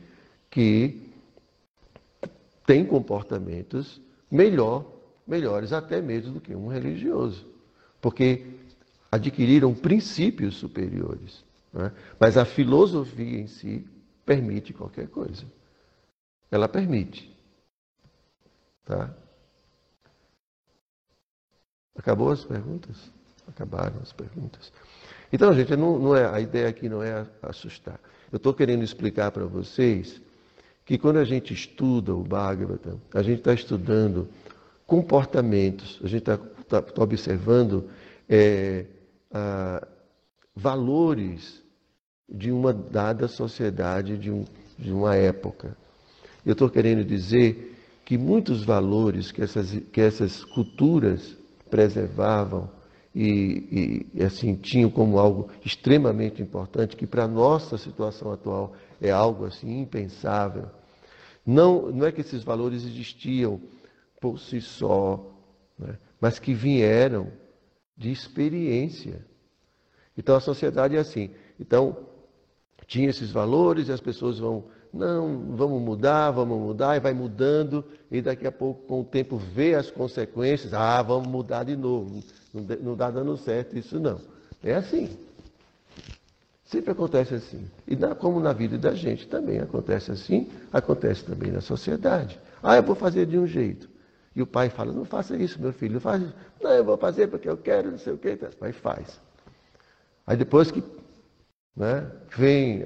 que 0.49 1.09
tem 2.65 2.85
comportamentos 2.85 4.01
melhor, 4.29 4.85
melhores 5.25 5.73
até 5.73 6.01
mesmo 6.01 6.33
do 6.33 6.41
que 6.41 6.55
um 6.55 6.67
religioso, 6.67 7.45
porque 8.01 8.45
adquiriram 9.11 9.73
princípios 9.73 10.55
superiores. 10.55 11.43
Né? 11.73 11.91
Mas 12.19 12.37
a 12.37 12.45
filosofia 12.45 13.39
em 13.39 13.47
si 13.47 13.87
permite 14.25 14.73
qualquer 14.73 15.07
coisa. 15.07 15.45
Ela 16.51 16.67
permite. 16.67 17.35
Tá? 18.85 19.13
Acabou 21.95 22.31
as 22.31 22.43
perguntas? 22.43 23.11
Acabaram 23.47 23.99
as 24.01 24.13
perguntas. 24.13 24.71
Então, 25.33 25.53
gente, 25.53 25.75
não, 25.75 25.99
não 25.99 26.15
é, 26.15 26.25
a 26.25 26.39
ideia 26.39 26.69
aqui 26.69 26.87
não 26.87 27.03
é 27.03 27.27
assustar. 27.41 27.99
Eu 28.31 28.37
estou 28.37 28.53
querendo 28.53 28.83
explicar 28.83 29.31
para 29.31 29.45
vocês 29.45 30.21
que 30.89 30.97
quando 30.97 31.17
a 31.17 31.23
gente 31.23 31.53
estuda 31.53 32.15
o 32.15 32.23
Bhagavatam, 32.23 32.99
a 33.13 33.21
gente 33.21 33.37
está 33.37 33.53
estudando 33.53 34.27
comportamentos, 34.87 35.99
a 36.03 36.07
gente 36.07 36.21
está 36.21 36.39
tá, 36.67 36.81
tá 36.81 37.03
observando 37.03 37.87
é, 38.27 38.87
a, 39.31 39.87
valores 40.55 41.61
de 42.27 42.51
uma 42.51 42.73
dada 42.73 43.27
sociedade, 43.27 44.17
de, 44.17 44.31
um, 44.31 44.45
de 44.79 44.91
uma 44.91 45.15
época. 45.15 45.77
Eu 46.43 46.53
estou 46.53 46.67
querendo 46.67 47.05
dizer 47.05 47.77
que 48.03 48.17
muitos 48.17 48.63
valores 48.63 49.31
que 49.31 49.43
essas, 49.43 49.69
que 49.93 50.01
essas 50.01 50.43
culturas 50.43 51.37
preservavam 51.69 52.67
e, 53.13 54.07
e, 54.15 54.23
assim 54.23 54.55
tinham 54.55 54.89
como 54.89 55.19
algo 55.19 55.51
extremamente 55.63 56.41
importante, 56.41 56.95
que 56.95 57.05
para 57.05 57.25
a 57.25 57.27
nossa 57.27 57.77
situação 57.77 58.31
atual 58.31 58.73
é 58.99 59.11
algo 59.11 59.45
assim 59.45 59.81
impensável. 59.81 60.78
Não, 61.49 61.91
não 61.91 62.05
é 62.05 62.11
que 62.11 62.21
esses 62.21 62.43
valores 62.43 62.85
existiam 62.85 63.59
por 64.21 64.39
si 64.39 64.61
só, 64.61 65.35
né? 65.79 65.97
mas 66.21 66.37
que 66.37 66.53
vieram 66.53 67.31
de 67.97 68.11
experiência. 68.11 69.25
Então 70.15 70.35
a 70.35 70.39
sociedade 70.39 70.95
é 70.95 70.99
assim. 70.99 71.31
Então, 71.59 72.05
tinha 72.85 73.09
esses 73.09 73.31
valores 73.31 73.87
e 73.87 73.91
as 73.91 73.99
pessoas 73.99 74.37
vão, 74.37 74.65
não, 74.93 75.55
vamos 75.55 75.81
mudar, 75.81 76.29
vamos 76.29 76.59
mudar, 76.59 76.97
e 76.97 76.99
vai 76.99 77.13
mudando, 77.13 77.83
e 78.11 78.21
daqui 78.21 78.45
a 78.45 78.51
pouco, 78.51 78.85
com 78.85 79.01
o 79.01 79.03
tempo, 79.03 79.35
vê 79.35 79.73
as 79.73 79.89
consequências, 79.89 80.71
ah, 80.71 81.01
vamos 81.01 81.27
mudar 81.27 81.63
de 81.63 81.75
novo. 81.75 82.23
Não 82.53 82.93
está 82.93 83.09
dando 83.09 83.35
certo 83.37 83.75
isso 83.75 83.99
não. 83.99 84.21
É 84.63 84.75
assim. 84.75 85.17
Sempre 86.69 86.91
acontece 86.91 87.33
assim. 87.33 87.65
E 87.87 87.95
na, 87.95 88.13
como 88.13 88.39
na 88.39 88.53
vida 88.53 88.77
da 88.77 88.93
gente 88.93 89.27
também 89.27 89.59
acontece 89.59 90.11
assim, 90.11 90.47
acontece 90.71 91.25
também 91.25 91.51
na 91.51 91.61
sociedade. 91.61 92.39
Ah, 92.61 92.75
eu 92.75 92.83
vou 92.83 92.93
fazer 92.95 93.25
de 93.25 93.39
um 93.39 93.47
jeito. 93.47 93.89
E 94.35 94.41
o 94.43 94.45
pai 94.45 94.69
fala, 94.69 94.93
não 94.93 95.03
faça 95.03 95.35
isso, 95.35 95.59
meu 95.59 95.73
filho, 95.73 95.95
não 95.95 95.99
faz 95.99 96.21
isso. 96.21 96.35
Não, 96.61 96.69
eu 96.69 96.85
vou 96.85 96.95
fazer 96.95 97.25
porque 97.25 97.49
eu 97.49 97.57
quero, 97.57 97.89
não 97.89 97.97
sei 97.97 98.13
o 98.13 98.19
quê. 98.19 98.37
Mas 98.61 98.75
faz. 98.75 99.19
Aí 100.27 100.37
depois 100.37 100.69
que 100.69 100.83
né, 101.75 102.07
vem 102.37 102.85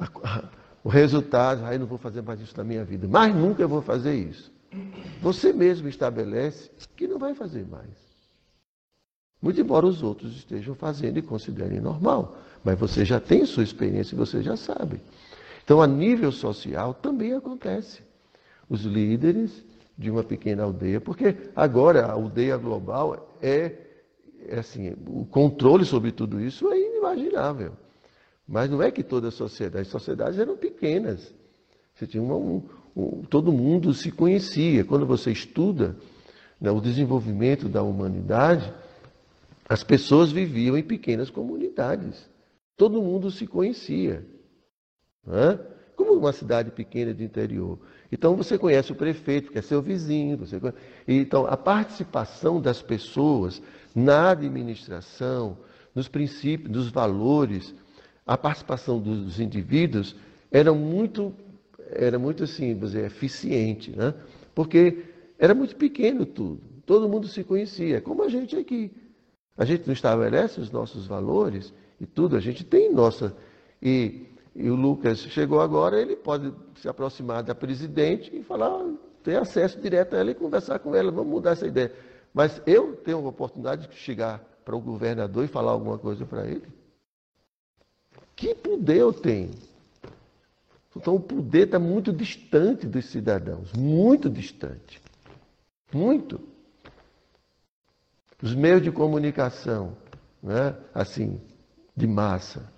a, 0.00 0.06
a, 0.24 0.44
o 0.82 0.88
resultado, 0.88 1.66
aí 1.66 1.76
não 1.76 1.86
vou 1.86 1.98
fazer 1.98 2.22
mais 2.22 2.40
isso 2.40 2.56
na 2.56 2.64
minha 2.64 2.82
vida. 2.82 3.06
Mas 3.06 3.34
nunca 3.34 3.60
eu 3.60 3.68
vou 3.68 3.82
fazer 3.82 4.14
isso. 4.14 4.50
Você 5.20 5.52
mesmo 5.52 5.86
estabelece 5.86 6.70
que 6.96 7.06
não 7.06 7.18
vai 7.18 7.34
fazer 7.34 7.66
mais. 7.66 8.05
Muito 9.40 9.60
embora 9.60 9.86
os 9.86 10.02
outros 10.02 10.36
estejam 10.36 10.74
fazendo 10.74 11.18
e 11.18 11.22
considerem 11.22 11.80
normal. 11.80 12.36
Mas 12.64 12.78
você 12.78 13.04
já 13.04 13.20
tem 13.20 13.44
sua 13.44 13.62
experiência 13.62 14.14
e 14.14 14.18
você 14.18 14.42
já 14.42 14.56
sabe. 14.56 15.00
Então, 15.64 15.80
a 15.82 15.86
nível 15.86 16.32
social 16.32 16.94
também 16.94 17.34
acontece. 17.34 18.00
Os 18.68 18.82
líderes 18.82 19.64
de 19.96 20.10
uma 20.10 20.22
pequena 20.22 20.62
aldeia, 20.62 21.00
porque 21.00 21.36
agora 21.54 22.06
a 22.06 22.12
aldeia 22.12 22.56
global 22.56 23.36
é, 23.40 23.72
é 24.46 24.58
assim, 24.58 24.94
o 25.06 25.24
controle 25.24 25.84
sobre 25.84 26.12
tudo 26.12 26.40
isso 26.40 26.70
é 26.70 26.78
inimaginável. 26.78 27.72
Mas 28.46 28.70
não 28.70 28.82
é 28.82 28.90
que 28.90 29.02
toda 29.02 29.28
a 29.28 29.30
sociedade, 29.32 29.82
as 29.82 29.88
sociedades 29.88 30.38
eram 30.38 30.56
pequenas. 30.56 31.34
Você 31.94 32.06
tinha 32.06 32.22
uma, 32.22 32.36
um, 32.36 32.62
um, 32.96 33.22
todo 33.22 33.52
mundo 33.52 33.92
se 33.94 34.10
conhecia. 34.10 34.84
Quando 34.84 35.06
você 35.06 35.32
estuda 35.32 35.96
né, 36.60 36.70
o 36.70 36.80
desenvolvimento 36.80 37.68
da 37.68 37.82
humanidade, 37.82 38.72
as 39.68 39.82
pessoas 39.82 40.30
viviam 40.30 40.76
em 40.76 40.82
pequenas 40.82 41.30
comunidades. 41.30 42.28
Todo 42.76 43.02
mundo 43.02 43.30
se 43.30 43.46
conhecia. 43.46 44.24
Né? 45.26 45.58
Como 45.96 46.12
uma 46.12 46.32
cidade 46.32 46.70
pequena 46.70 47.12
de 47.12 47.24
interior. 47.24 47.78
Então 48.12 48.36
você 48.36 48.56
conhece 48.56 48.92
o 48.92 48.94
prefeito, 48.94 49.50
que 49.50 49.58
é 49.58 49.62
seu 49.62 49.82
vizinho. 49.82 50.36
Você 50.38 50.60
conhece... 50.60 50.78
Então 51.08 51.46
a 51.46 51.56
participação 51.56 52.60
das 52.60 52.80
pessoas 52.80 53.60
na 53.94 54.30
administração, 54.30 55.58
nos 55.94 56.06
princípios, 56.06 56.70
nos 56.70 56.90
valores, 56.90 57.74
a 58.24 58.36
participação 58.36 59.00
dos 59.00 59.40
indivíduos 59.40 60.14
era 60.50 60.72
muito, 60.72 61.34
era 61.90 62.18
muito 62.18 62.44
assim, 62.44 62.76
dizer, 62.76 63.06
eficiente, 63.06 63.90
né? 63.90 64.14
porque 64.54 65.06
era 65.38 65.54
muito 65.54 65.74
pequeno 65.76 66.24
tudo. 66.24 66.60
Todo 66.84 67.08
mundo 67.08 67.26
se 67.26 67.42
conhecia, 67.42 68.00
como 68.00 68.22
a 68.22 68.28
gente 68.28 68.54
aqui. 68.54 68.92
A 69.56 69.64
gente 69.64 69.86
não 69.86 69.92
estabelece 69.92 70.60
os 70.60 70.70
nossos 70.70 71.06
valores 71.06 71.72
e 72.00 72.06
tudo, 72.06 72.36
a 72.36 72.40
gente 72.40 72.64
tem 72.64 72.92
nossa. 72.92 73.34
E, 73.80 74.26
e 74.54 74.68
o 74.68 74.74
Lucas 74.74 75.20
chegou 75.20 75.60
agora, 75.60 76.00
ele 76.00 76.16
pode 76.16 76.52
se 76.80 76.88
aproximar 76.88 77.42
da 77.42 77.54
presidente 77.54 78.34
e 78.36 78.42
falar, 78.42 78.84
ter 79.22 79.36
acesso 79.36 79.80
direto 79.80 80.14
a 80.14 80.18
ela 80.18 80.30
e 80.30 80.34
conversar 80.34 80.78
com 80.78 80.94
ela, 80.94 81.10
vamos 81.10 81.30
mudar 81.32 81.52
essa 81.52 81.66
ideia. 81.66 81.92
Mas 82.34 82.60
eu 82.66 82.96
tenho 82.96 83.18
a 83.18 83.28
oportunidade 83.28 83.88
de 83.88 83.96
chegar 83.96 84.44
para 84.64 84.76
o 84.76 84.80
governador 84.80 85.44
e 85.44 85.48
falar 85.48 85.70
alguma 85.70 85.96
coisa 85.96 86.26
para 86.26 86.46
ele? 86.46 86.66
Que 88.34 88.54
poder 88.54 88.98
eu 88.98 89.12
tenho? 89.12 89.52
Então 90.94 91.14
o 91.14 91.20
poder 91.20 91.66
está 91.66 91.78
muito 91.78 92.12
distante 92.12 92.86
dos 92.86 93.06
cidadãos, 93.06 93.72
muito 93.72 94.28
distante. 94.28 95.00
Muito. 95.92 96.40
Os 98.46 98.54
meios 98.54 98.80
de 98.80 98.92
comunicação, 98.92 99.96
né? 100.40 100.76
assim, 100.94 101.40
de 101.96 102.06
massa, 102.06 102.72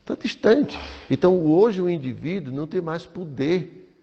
está 0.00 0.16
distante. 0.16 0.76
Então 1.08 1.46
hoje 1.46 1.80
o 1.80 1.88
indivíduo 1.88 2.52
não 2.52 2.66
tem 2.66 2.80
mais 2.80 3.06
poder 3.06 3.94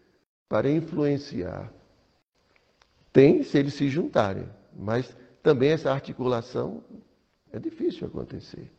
para 0.47 0.71
influenciar. 0.71 1.69
Tem 3.11 3.43
se 3.43 3.57
eles 3.57 3.73
se 3.73 3.89
juntarem, 3.89 4.45
mas 4.73 5.13
também 5.43 5.71
essa 5.71 5.91
articulação 5.91 6.81
é 7.51 7.59
difícil 7.59 8.07
acontecer. 8.07 8.71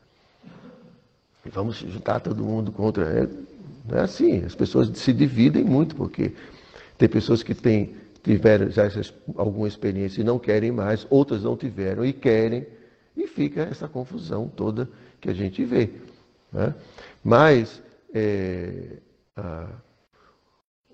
Vamos 1.45 1.77
juntar 1.77 2.21
todo 2.21 2.43
mundo 2.43 2.73
contra. 2.73 3.05
É, 3.05 3.27
não 3.87 3.99
é 3.99 4.01
assim. 4.01 4.43
As 4.47 4.55
pessoas 4.55 4.89
se 4.97 5.13
dividem 5.13 5.63
muito, 5.63 5.95
porque 5.95 6.33
tem 6.97 7.07
pessoas 7.07 7.43
que 7.43 7.55
têm, 7.55 7.97
tiveram 8.23 8.71
já 8.71 8.85
alguma 9.37 9.67
experiência 9.69 10.21
e 10.21 10.25
não 10.25 10.39
querem 10.39 10.71
mais, 10.71 11.07
outras 11.11 11.43
não 11.43 11.57
tiveram 11.57 12.05
e 12.05 12.13
querem, 12.13 12.67
e 13.17 13.27
fica 13.27 13.63
essa 13.63 13.89
confusão 13.89 14.49
toda 14.49 14.89
que 15.21 15.29
a 15.29 15.35
gente 15.35 15.65
vê. 15.65 15.91
Né? 16.53 16.75
Mas 17.23 17.83
é, 18.15 18.99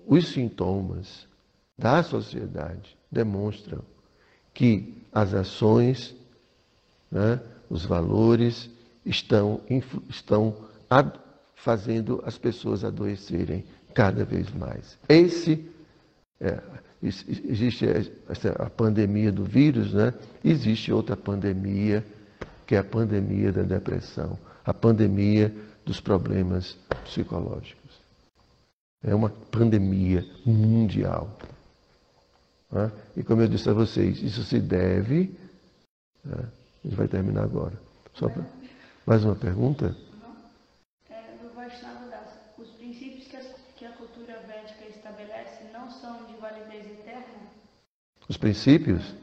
os 0.05 0.27
sintomas 0.29 1.27
da 1.77 2.01
sociedade 2.01 2.97
demonstram 3.11 3.81
que 4.53 5.03
as 5.11 5.33
ações, 5.33 6.15
né, 7.11 7.39
os 7.69 7.85
valores 7.85 8.69
estão, 9.05 9.61
estão 10.09 10.55
fazendo 11.55 12.21
as 12.25 12.37
pessoas 12.37 12.83
adoecerem 12.83 13.63
cada 13.93 14.23
vez 14.25 14.51
mais. 14.53 14.97
Esse 15.09 15.69
é, 16.39 16.59
existe 17.01 17.85
a 18.57 18.69
pandemia 18.69 19.31
do 19.31 19.43
vírus, 19.43 19.93
né? 19.93 20.13
Existe 20.43 20.91
outra 20.91 21.15
pandemia 21.15 22.03
que 22.65 22.75
é 22.75 22.79
a 22.79 22.83
pandemia 22.83 23.51
da 23.51 23.63
depressão, 23.63 24.37
a 24.65 24.73
pandemia 24.73 25.53
dos 25.85 26.01
problemas 26.01 26.77
psicológicos. 27.05 28.01
É 29.01 29.15
uma 29.15 29.29
pandemia 29.29 30.25
mundial. 30.45 31.29
Né? 32.69 32.91
E 33.15 33.23
como 33.23 33.41
eu 33.41 33.47
disse 33.47 33.69
a 33.69 33.73
vocês, 33.73 34.21
isso 34.21 34.43
se 34.43 34.59
deve. 34.59 35.33
Né? 36.25 36.43
A 36.83 36.87
gente 36.87 36.97
vai 36.97 37.07
terminar 37.07 37.43
agora. 37.43 37.79
Só 38.13 38.27
pra... 38.27 38.43
Mais 39.05 39.23
uma 39.23 39.35
pergunta? 39.35 39.95
É, 41.09 41.37
no 41.41 41.49
Vaishnava 41.51 42.09
Das, 42.09 42.27
os 42.57 42.67
princípios 42.71 43.27
que 43.27 43.37
a, 43.37 43.41
que 43.77 43.85
a 43.85 43.91
cultura 43.93 44.41
védica 44.45 44.85
estabelece 44.89 45.71
não 45.71 45.89
são 45.89 46.25
de 46.25 46.35
validez 46.35 46.85
eterna? 46.87 47.47
Os 48.27 48.37
princípios? 48.37 49.15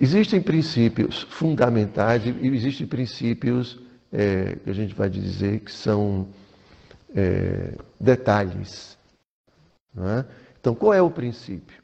Existem 0.00 0.40
princípios 0.40 1.22
fundamentais 1.22 2.24
e 2.24 2.46
existem 2.48 2.86
princípios 2.86 3.80
é, 4.12 4.56
que 4.56 4.70
a 4.70 4.72
gente 4.72 4.94
vai 4.94 5.10
dizer 5.10 5.60
que 5.60 5.72
são 5.72 6.28
é, 7.14 7.74
detalhes. 7.98 8.96
É? 9.96 10.24
Então, 10.60 10.74
qual 10.74 10.94
é 10.94 11.02
o 11.02 11.10
princípio? 11.10 11.82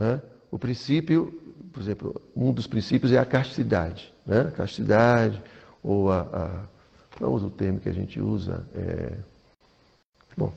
É? 0.00 0.20
O 0.50 0.58
princípio, 0.58 1.32
por 1.72 1.82
exemplo, 1.82 2.22
um 2.36 2.52
dos 2.52 2.66
princípios 2.66 3.12
é 3.12 3.18
a 3.18 3.24
castidade. 3.24 4.12
Né? 4.24 4.40
A 4.40 4.50
castidade, 4.50 5.42
ou 5.82 6.12
a, 6.12 6.20
a. 6.20 6.64
Qual 7.18 7.38
é 7.38 7.42
o 7.42 7.50
termo 7.50 7.80
que 7.80 7.88
a 7.88 7.92
gente 7.92 8.20
usa? 8.20 8.66
É, 8.74 9.16
bom, 10.36 10.52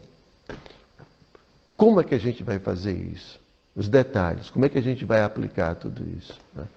como 1.78 2.02
é 2.02 2.04
que 2.04 2.16
a 2.16 2.20
gente 2.20 2.44
vai 2.44 2.58
fazer 2.58 2.94
isso? 2.94 3.40
Os 3.76 3.88
detalhes, 3.88 4.50
como 4.50 4.66
é 4.66 4.70
que 4.70 4.80
a 4.80 4.82
gente 4.82 5.06
vai 5.06 5.22
aplicar 5.22 5.76
tudo 5.76 6.04
isso? 6.18 6.38
Né? 6.56 6.68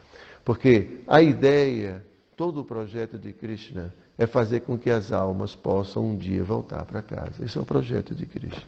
Porque 0.44 1.01
a 1.07 1.22
ideia, 1.22 2.05
todo 2.36 2.61
o 2.61 2.64
projeto 2.64 3.18
de 3.18 3.32
Krishna 3.32 3.92
é 4.18 4.26
fazer 4.26 4.61
com 4.61 4.78
que 4.78 4.90
as 4.90 5.11
almas 5.11 5.57
possam 5.57 6.11
um 6.11 6.16
dia 6.16 6.44
voltar 6.44 6.84
para 6.84 7.01
casa. 7.01 7.42
Esse 7.42 7.57
é 7.57 7.61
o 7.61 7.64
projeto 7.64 8.14
de 8.14 8.26
Cristo. 8.26 8.66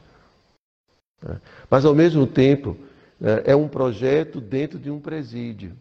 Né? 1.22 1.38
Mas, 1.68 1.84
ao 1.84 1.94
mesmo 1.94 2.26
tempo, 2.26 2.74
né, 3.20 3.42
é 3.44 3.54
um 3.54 3.68
projeto 3.68 4.40
dentro 4.40 4.78
de 4.78 4.90
um 4.90 4.98
presídio. 4.98 5.76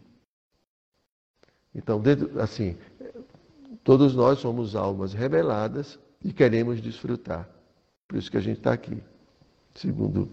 Então, 1.74 1.98
dentro, 1.98 2.38
assim, 2.38 2.76
todos 3.82 4.14
nós 4.14 4.40
somos 4.40 4.76
almas 4.76 5.14
reveladas 5.14 5.98
e 6.22 6.34
queremos 6.34 6.82
desfrutar. 6.82 7.48
Por 8.06 8.18
isso 8.18 8.30
que 8.30 8.36
a 8.36 8.42
gente 8.42 8.58
está 8.58 8.74
aqui, 8.74 9.02
segundo 9.74 10.28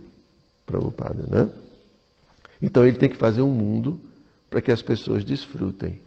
Prabhupada, 0.66 1.24
né? 1.28 1.50
Então, 2.62 2.86
ele 2.86 2.98
tem 2.98 3.10
que 3.10 3.16
fazer 3.16 3.42
um 3.42 3.52
mundo 3.52 4.00
para 4.50 4.62
que 4.62 4.72
as 4.72 4.82
pessoas 4.82 5.24
desfrutem. 5.24 6.02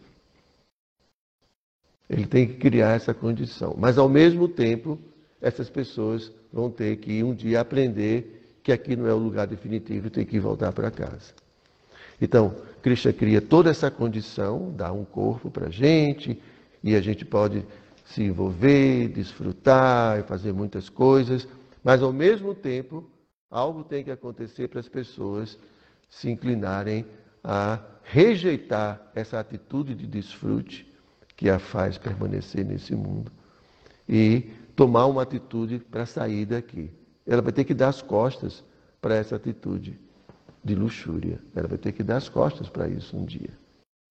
Ele 2.09 2.27
tem 2.27 2.47
que 2.47 2.55
criar 2.55 2.95
essa 2.95 3.13
condição. 3.13 3.75
Mas, 3.77 3.97
ao 3.97 4.07
mesmo 4.07 4.47
tempo, 4.47 4.99
essas 5.41 5.69
pessoas 5.69 6.31
vão 6.51 6.69
ter 6.69 6.97
que 6.97 7.23
um 7.23 7.33
dia 7.33 7.61
aprender 7.61 8.57
que 8.63 8.71
aqui 8.71 8.95
não 8.95 9.07
é 9.07 9.13
o 9.13 9.17
lugar 9.17 9.47
definitivo, 9.47 10.09
tem 10.09 10.25
que 10.25 10.39
voltar 10.39 10.71
para 10.71 10.89
casa. 10.89 11.33
Então, 12.21 12.55
Krishna 12.81 13.11
cria 13.11 13.41
toda 13.41 13.69
essa 13.69 13.91
condição, 13.91 14.71
dá 14.75 14.91
um 14.93 15.03
corpo 15.03 15.51
para 15.51 15.67
a 15.67 15.69
gente, 15.69 16.41
e 16.83 16.95
a 16.95 17.01
gente 17.01 17.25
pode 17.25 17.65
se 18.05 18.23
envolver, 18.23 19.09
desfrutar 19.09 20.19
e 20.19 20.23
fazer 20.23 20.53
muitas 20.53 20.87
coisas, 20.87 21.47
mas 21.83 22.01
ao 22.01 22.13
mesmo 22.13 22.53
tempo, 22.53 23.03
algo 23.53 23.83
tem 23.83 24.03
que 24.03 24.09
acontecer 24.09 24.67
para 24.67 24.79
as 24.79 24.89
pessoas 24.89 25.59
se 26.09 26.29
inclinarem 26.29 27.05
a 27.43 27.79
rejeitar 28.03 29.11
essa 29.13 29.39
atitude 29.39 29.93
de 29.93 30.07
desfrute 30.07 30.91
que 31.37 31.49
a 31.49 31.59
faz 31.59 31.97
permanecer 31.97 32.65
nesse 32.65 32.95
mundo 32.95 33.31
e 34.09 34.49
tomar 34.75 35.05
uma 35.05 35.21
atitude 35.21 35.77
para 35.77 36.05
sair 36.05 36.45
daqui. 36.45 36.89
Ela 37.27 37.41
vai 37.41 37.53
ter 37.53 37.63
que 37.63 37.75
dar 37.75 37.89
as 37.89 38.01
costas 38.01 38.63
para 38.99 39.15
essa 39.15 39.35
atitude 39.35 39.99
de 40.63 40.73
luxúria. 40.73 41.39
Ela 41.55 41.67
vai 41.67 41.77
ter 41.77 41.91
que 41.91 42.03
dar 42.03 42.17
as 42.17 42.27
costas 42.27 42.69
para 42.69 42.87
isso 42.87 43.15
um 43.15 43.23
dia. 43.23 43.51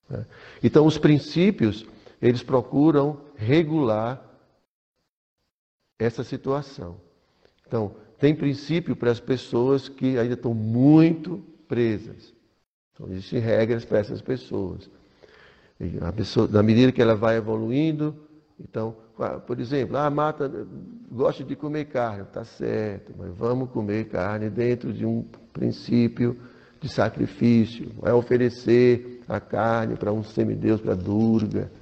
Né? 0.09 0.25
Então, 0.63 0.87
os 0.87 0.99
princípios, 0.99 1.85
eles 2.21 2.43
procuram 2.43 3.21
regular 3.35 4.23
essa 5.99 6.23
situação. 6.23 7.01
Então, 7.67 7.95
tem 8.23 8.37
princípio 8.37 8.95
para 8.95 9.11
as 9.11 9.19
pessoas 9.19 9.89
que 9.89 10.17
ainda 10.17 10.35
estão 10.35 10.55
muito 10.55 11.43
presas. 11.67 12.33
Então, 12.95 13.09
existem 13.11 13.41
regras 13.41 13.85
para 13.85 13.99
essas 13.99 14.23
pessoas. 14.23 14.89
Pessoa, 16.15 16.47
na 16.47 16.63
medida 16.63 16.93
que 16.93 17.03
ela 17.03 17.17
vai 17.17 17.37
evoluindo, 17.37 18.15
então, 18.61 18.95
por 19.45 19.59
exemplo, 19.59 19.97
ah, 19.97 20.09
mata 20.09 20.49
gosta 21.11 21.43
de 21.43 21.57
comer 21.57 21.87
carne, 21.87 22.23
está 22.23 22.45
certo, 22.45 23.13
mas 23.19 23.35
vamos 23.37 23.69
comer 23.71 24.05
carne 24.05 24.49
dentro 24.49 24.93
de 24.93 25.05
um 25.05 25.25
princípio 25.53 26.39
de 26.81 26.89
sacrifício. 26.89 27.91
Vai 27.99 28.13
oferecer 28.13 29.21
a 29.29 29.41
carne 29.41 29.97
para 29.97 30.13
um 30.13 30.23
semideus, 30.23 30.81
para 30.81 30.95
Durga, 30.95 31.73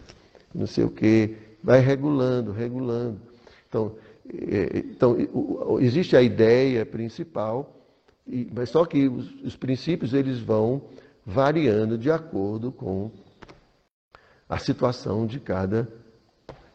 não 0.54 0.66
sei 0.66 0.84
o 0.84 0.90
quê. 0.90 1.36
Vai 1.62 1.80
regulando, 1.80 2.50
regulando. 2.50 3.20
Então, 3.68 3.92
é, 3.92 4.09
então 4.92 5.16
existe 5.80 6.16
a 6.16 6.22
ideia 6.22 6.86
principal, 6.86 7.76
mas 8.54 8.70
só 8.70 8.84
que 8.84 9.08
os, 9.08 9.32
os 9.42 9.56
princípios 9.56 10.14
eles 10.14 10.38
vão 10.38 10.82
variando 11.24 11.98
de 11.98 12.10
acordo 12.10 12.70
com 12.70 13.10
a 14.48 14.58
situação 14.58 15.26
de 15.26 15.38
cada. 15.38 15.88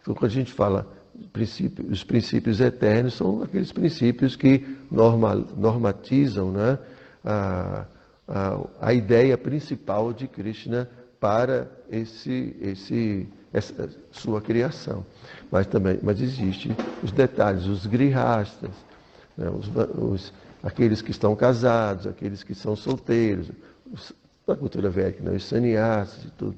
Então, 0.01 0.13
quando 0.13 0.31
a 0.31 0.35
gente 0.35 0.53
fala 0.53 0.87
princípio, 1.31 1.85
os 1.89 2.03
princípios 2.03 2.59
eternos, 2.59 3.15
são 3.15 3.43
aqueles 3.43 3.71
princípios 3.71 4.35
que 4.35 4.65
normal, 4.91 5.45
normatizam 5.57 6.51
né, 6.51 6.79
a, 7.23 7.85
a, 8.27 8.67
a 8.81 8.93
ideia 8.93 9.37
principal 9.37 10.13
de 10.13 10.27
Krishna 10.27 10.89
para 11.19 11.69
esse, 11.89 12.55
esse, 12.61 13.27
essa 13.55 13.89
sua 14.11 14.41
criação. 14.41 15.05
Mas 15.49 15.65
também 15.67 15.99
mas 16.03 16.21
existem 16.21 16.75
os 17.01 17.11
detalhes, 17.11 17.65
os 17.65 17.85
grihastas, 17.85 18.71
né, 19.37 19.49
os, 19.49 19.69
os, 19.97 20.33
aqueles 20.61 21.01
que 21.01 21.11
estão 21.11 21.35
casados, 21.35 22.05
aqueles 22.05 22.43
que 22.43 22.53
são 22.53 22.75
solteiros, 22.75 23.49
os, 23.91 24.13
da 24.45 24.55
cultura 24.55 24.89
védica, 24.89 25.23
né, 25.23 25.35
os 25.35 25.45
sannyasas 25.45 26.25
e 26.25 26.31
tudo. 26.31 26.57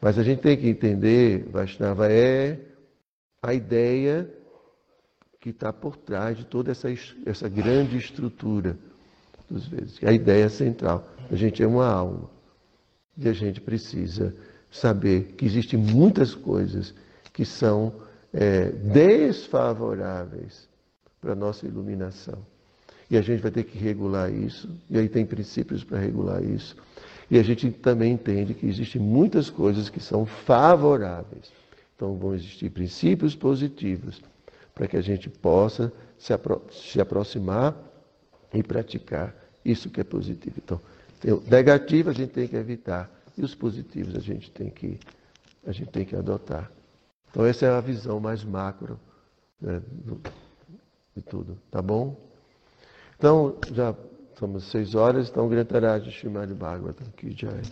Mas 0.00 0.18
a 0.18 0.22
gente 0.22 0.42
tem 0.42 0.56
que 0.56 0.68
entender, 0.68 1.48
Vaishnava 1.50 2.12
é 2.12 2.60
a 3.42 3.54
ideia 3.54 4.30
que 5.40 5.50
está 5.50 5.72
por 5.72 5.96
trás 5.96 6.36
de 6.36 6.44
toda 6.44 6.70
essa, 6.70 6.88
essa 7.24 7.48
grande 7.48 7.96
estrutura 7.96 8.76
dos 9.48 9.66
vezes. 9.66 9.98
A 10.04 10.12
ideia 10.12 10.48
central. 10.48 11.08
A 11.30 11.36
gente 11.36 11.62
é 11.62 11.66
uma 11.66 11.86
alma. 11.86 12.28
E 13.16 13.28
a 13.28 13.32
gente 13.32 13.60
precisa 13.60 14.34
saber 14.70 15.34
que 15.36 15.44
existem 15.44 15.78
muitas 15.78 16.34
coisas 16.34 16.94
que 17.32 17.44
são 17.44 17.92
é, 18.32 18.70
desfavoráveis 18.70 20.68
para 21.20 21.32
a 21.32 21.36
nossa 21.36 21.66
iluminação. 21.66 22.38
E 23.10 23.16
a 23.16 23.22
gente 23.22 23.40
vai 23.40 23.50
ter 23.50 23.64
que 23.64 23.78
regular 23.78 24.32
isso, 24.32 24.68
e 24.90 24.98
aí 24.98 25.08
tem 25.08 25.24
princípios 25.24 25.84
para 25.84 25.98
regular 25.98 26.42
isso. 26.42 26.76
E 27.30 27.38
a 27.38 27.42
gente 27.42 27.70
também 27.70 28.12
entende 28.12 28.54
que 28.54 28.66
existem 28.66 29.00
muitas 29.00 29.50
coisas 29.50 29.88
que 29.88 30.00
são 30.00 30.26
favoráveis. 30.26 31.52
Então 31.94 32.16
vão 32.16 32.34
existir 32.34 32.70
princípios 32.70 33.34
positivos 33.34 34.20
para 34.74 34.86
que 34.86 34.96
a 34.96 35.00
gente 35.00 35.28
possa 35.28 35.92
se, 36.18 36.32
apro 36.32 36.62
se 36.70 37.00
aproximar 37.00 37.74
e 38.52 38.62
praticar 38.62 39.34
isso 39.64 39.90
que 39.90 40.00
é 40.00 40.04
positivo. 40.04 40.56
Então, 40.62 40.80
negativo 41.48 42.10
a 42.10 42.12
gente 42.12 42.30
tem 42.30 42.46
que 42.46 42.56
evitar 42.56 43.10
e 43.36 43.42
os 43.42 43.54
positivos 43.54 44.14
a 44.14 44.20
gente 44.20 44.50
tem 44.50 44.70
que, 44.70 45.00
a 45.66 45.72
gente 45.72 45.90
tem 45.90 46.04
que 46.04 46.16
adotar. 46.16 46.70
Então 47.30 47.44
essa 47.44 47.66
é 47.66 47.70
a 47.70 47.80
visão 47.80 48.18
mais 48.18 48.42
macro 48.44 48.98
né, 49.60 49.82
de 51.14 51.22
tudo, 51.22 51.58
tá 51.70 51.82
bom? 51.82 52.16
Então, 53.18 53.56
já 53.72 53.94
somos 54.38 54.70
seis 54.70 54.94
horas, 54.94 55.28
então 55.28 55.48
Grantaraj 55.48 56.10
Shimad 56.10 56.52
Bhagavatam 56.52 57.06
Ki 57.16 57.32
Jai. 57.32 57.62